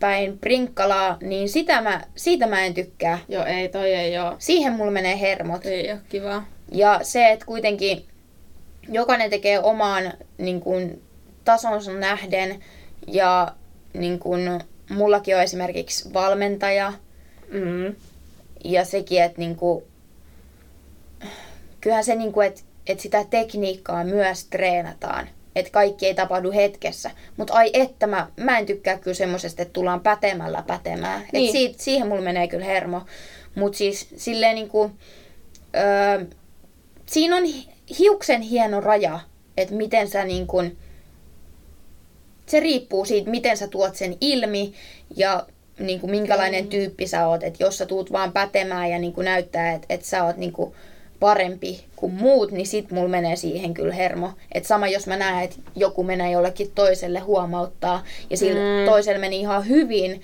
päin 0.00 0.38
prinkkalaa, 0.38 1.16
niin 1.20 1.48
sitä 1.48 1.80
mä, 1.80 2.00
siitä 2.16 2.46
mä 2.46 2.64
en 2.64 2.74
tykkää. 2.74 3.18
Joo, 3.28 3.44
ei, 3.44 3.68
toi 3.68 3.94
ei 3.94 4.18
oo. 4.18 4.34
Siihen 4.38 4.72
mulla 4.72 4.90
menee 4.90 5.20
hermot. 5.20 5.66
Ei 5.66 5.92
oo 5.92 5.98
kiva. 6.08 6.42
Ja 6.72 7.00
se, 7.02 7.32
että 7.32 7.46
kuitenkin 7.46 8.06
jokainen 8.88 9.30
tekee 9.30 9.60
omaan 9.60 10.12
niin 10.38 10.60
kuin, 10.60 11.02
tasonsa 11.44 11.92
nähden 11.92 12.64
ja 13.06 13.54
niin 13.92 14.18
kuin, 14.18 14.60
mullakin 14.90 15.36
on 15.36 15.42
esimerkiksi 15.42 16.14
valmentaja. 16.14 16.92
Mm. 17.50 17.94
Ja 18.64 18.84
sekin, 18.84 19.22
että 19.22 19.38
niin 19.38 19.56
kuin, 19.56 19.84
kyllähän 21.80 22.04
se, 22.04 22.14
niin 22.14 22.32
kuin, 22.32 22.46
että, 22.46 22.60
että 22.86 23.02
sitä 23.02 23.24
tekniikkaa 23.30 24.04
myös 24.04 24.44
treenataan. 24.44 25.28
Että 25.56 25.72
kaikki 25.72 26.06
ei 26.06 26.14
tapahdu 26.14 26.52
hetkessä. 26.52 27.10
Mutta 27.36 27.54
ai 27.54 27.70
että 27.72 28.06
mä, 28.06 28.26
mä 28.36 28.58
en 28.58 28.66
tykkää 28.66 28.98
kyllä 28.98 29.14
semmoisesta, 29.14 29.62
että 29.62 29.72
tullaan 29.72 30.00
pätemällä 30.00 30.64
pätemään. 30.66 31.22
Niin. 31.32 31.46
Et 31.46 31.52
siitä, 31.52 31.82
siihen 31.82 32.08
mulla 32.08 32.22
menee 32.22 32.48
kyllä 32.48 32.64
hermo. 32.64 33.02
Mutta 33.54 33.78
siis 33.78 34.08
silleen 34.16 34.54
niin 34.54 34.68
kuin, 34.68 34.92
öö, 35.76 36.24
siinä 37.06 37.36
on 37.36 37.42
hiuksen 37.98 38.40
hieno 38.40 38.80
raja, 38.80 39.20
että 39.56 39.74
miten 39.74 40.08
sä 40.08 40.24
niin 40.24 40.46
kun, 40.46 40.76
se 42.46 42.60
riippuu 42.60 43.04
siitä, 43.04 43.30
miten 43.30 43.56
sä 43.56 43.68
tuot 43.68 43.96
sen 43.96 44.16
ilmi 44.20 44.72
ja 45.16 45.46
niin 45.78 46.00
kuin 46.00 46.10
minkälainen 46.10 46.64
mm. 46.64 46.70
tyyppi 46.70 47.06
sä 47.06 47.28
oot. 47.28 47.42
Että 47.42 47.64
jos 47.64 47.78
sä 47.78 47.86
tuut 47.86 48.12
vaan 48.12 48.32
pätemään 48.32 48.90
ja 48.90 48.98
niin 48.98 49.12
kuin 49.12 49.24
näyttää, 49.24 49.72
että, 49.72 49.86
että 49.94 50.06
sä 50.06 50.24
oot 50.24 50.36
niin 50.36 50.52
kuin 50.52 50.74
parempi 51.20 51.84
kuin 51.96 52.12
muut, 52.12 52.50
niin 52.50 52.66
sit 52.66 52.90
mulla 52.90 53.08
menee 53.08 53.36
siihen 53.36 53.74
kyllä 53.74 53.94
hermo. 53.94 54.30
Että 54.52 54.68
sama 54.68 54.88
jos 54.88 55.06
mä 55.06 55.16
näen, 55.16 55.44
että 55.44 55.56
joku 55.76 56.02
menee 56.02 56.30
jollekin 56.30 56.72
toiselle 56.74 57.18
huomauttaa 57.18 58.04
ja 58.30 58.36
sillä 58.36 58.60
mm. 58.60 58.90
toiselle 58.90 59.18
meni 59.18 59.40
ihan 59.40 59.68
hyvin, 59.68 60.22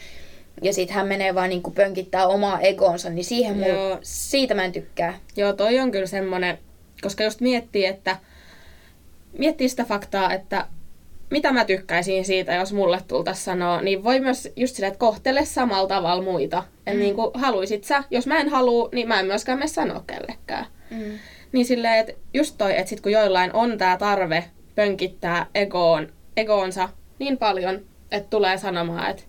ja 0.62 0.72
sitten 0.72 0.96
hän 0.96 1.06
menee 1.06 1.34
vaan 1.34 1.48
niinku 1.48 1.70
pönkittää 1.70 2.26
omaa 2.26 2.60
egonsa, 2.60 3.10
niin 3.10 3.24
siihen 3.24 3.56
mulla, 3.56 3.98
siitä 4.02 4.54
mä 4.54 4.64
en 4.64 4.72
tykkää. 4.72 5.18
Joo, 5.36 5.52
toi 5.52 5.78
on 5.78 5.90
kyllä 5.90 6.06
semmonen, 6.06 6.58
koska 7.02 7.24
just 7.24 7.40
miettii, 7.40 7.84
että 7.84 8.16
miettii 9.38 9.68
sitä 9.68 9.84
faktaa, 9.84 10.32
että 10.32 10.66
mitä 11.30 11.52
mä 11.52 11.64
tykkäisin 11.64 12.24
siitä, 12.24 12.54
jos 12.54 12.72
mulle 12.72 13.00
tultaisiin 13.08 13.44
sanoa, 13.44 13.82
niin 13.82 14.04
voi 14.04 14.20
myös 14.20 14.52
just 14.56 14.76
sillä, 14.76 14.88
että 14.88 14.98
kohtele 14.98 15.44
samalla 15.44 15.88
tavalla 15.88 16.22
muita. 16.22 16.62
Mm. 16.92 16.98
niin 16.98 17.14
kuin 17.14 17.30
haluisit 17.34 17.84
sä, 17.84 18.04
jos 18.10 18.26
mä 18.26 18.38
en 18.38 18.48
halua, 18.48 18.88
niin 18.92 19.08
mä 19.08 19.20
en 19.20 19.26
myöskään 19.26 19.58
mene 19.58 19.68
sanoa 19.68 20.04
kellekään. 20.06 20.66
Mm. 20.90 21.18
Niin 21.52 21.66
silleen, 21.66 21.98
että 21.98 22.12
just 22.34 22.54
toi, 22.58 22.78
että 22.78 22.90
sit 22.90 23.00
kun 23.00 23.12
joillain 23.12 23.52
on 23.52 23.78
tää 23.78 23.96
tarve 23.96 24.44
pönkittää 24.74 25.46
egoon, 25.54 26.12
egoonsa 26.36 26.88
niin 27.18 27.38
paljon, 27.38 27.80
että 28.10 28.30
tulee 28.30 28.58
sanomaan, 28.58 29.10
että 29.10 29.22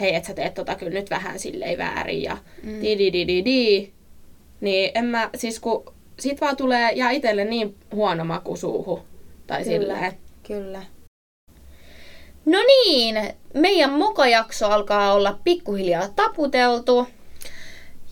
hei, 0.00 0.14
et 0.14 0.24
sä 0.24 0.34
teet 0.34 0.54
tota 0.54 0.74
kyllä 0.74 0.92
nyt 0.92 1.10
vähän 1.10 1.38
silleen 1.38 1.78
väärin 1.78 2.22
ja 2.22 2.38
mm. 2.62 2.82
di 2.82 2.98
di 2.98 3.12
di 3.12 3.26
di 3.26 3.44
di, 3.44 3.92
niin 4.60 4.90
en 4.94 5.04
mä, 5.04 5.30
siis 5.34 5.60
kun 5.60 5.94
sit 6.18 6.40
vaan 6.40 6.56
tulee, 6.56 6.92
jää 6.92 7.10
itselle 7.10 7.44
niin 7.44 7.76
huono 7.92 8.24
maku 8.24 8.56
suuhun. 8.56 9.02
Tai 9.46 9.64
kyllä, 9.64 9.78
silleen. 9.78 10.12
Kyllä. 10.46 10.82
No 12.44 12.58
niin, 12.66 13.16
meidän 13.54 13.92
mokajakso 13.92 14.66
alkaa 14.66 15.12
olla 15.14 15.38
pikkuhiljaa 15.44 16.08
taputeltu. 16.16 17.08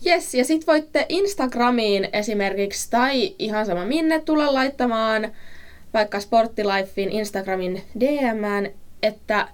Yes, 0.05 0.33
ja 0.33 0.45
sit 0.45 0.67
voitte 0.67 1.05
Instagramiin 1.09 2.09
esimerkiksi 2.13 2.89
tai 2.89 3.35
ihan 3.39 3.65
sama 3.65 3.85
minne 3.85 4.19
tulla 4.19 4.53
laittamaan 4.53 5.31
vaikka 5.93 6.19
Sporttilifein 6.19 7.11
Instagramin 7.11 7.81
DMään, 7.99 8.69
että 9.03 9.47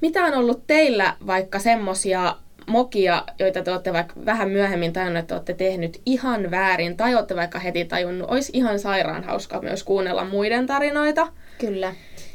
mitä 0.00 0.24
on 0.24 0.34
ollut 0.34 0.66
teillä 0.66 1.16
vaikka 1.26 1.58
semmosia 1.58 2.36
mokia, 2.68 3.24
joita 3.38 3.62
te 3.62 3.70
olette 3.70 3.92
vaikka 3.92 4.14
vähän 4.26 4.48
myöhemmin 4.48 4.92
tajunneet, 4.92 5.22
että 5.22 5.34
olette 5.34 5.54
tehnyt 5.54 6.00
ihan 6.06 6.50
väärin 6.50 6.96
tai 6.96 7.14
olette 7.14 7.36
vaikka 7.36 7.58
heti 7.58 7.84
tajunnut, 7.84 8.30
olisi 8.30 8.52
ihan 8.54 8.78
sairaan 8.78 9.24
hauska 9.24 9.60
myös 9.62 9.84
kuunnella 9.84 10.24
muiden 10.24 10.66
tarinoita. 10.66 11.28
Kyllä. 11.58 11.94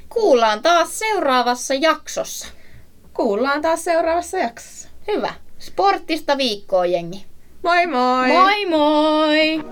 Kuullaan 0.10 0.62
taas 0.62 1.00
seuraavassa 1.00 1.74
jaksossa. 1.74 2.48
Kuullaan 3.14 3.62
taas 3.62 3.84
seuraavassa 3.84 4.38
jaksossa. 4.38 4.90
Hyvä. 5.08 5.34
Sportista 5.60 6.38
viikkoa, 6.38 6.86
jengi. 6.86 7.26
Moi 7.64 7.88
moi! 7.88 8.28
Moi 8.28 8.66
moi! 8.66 9.64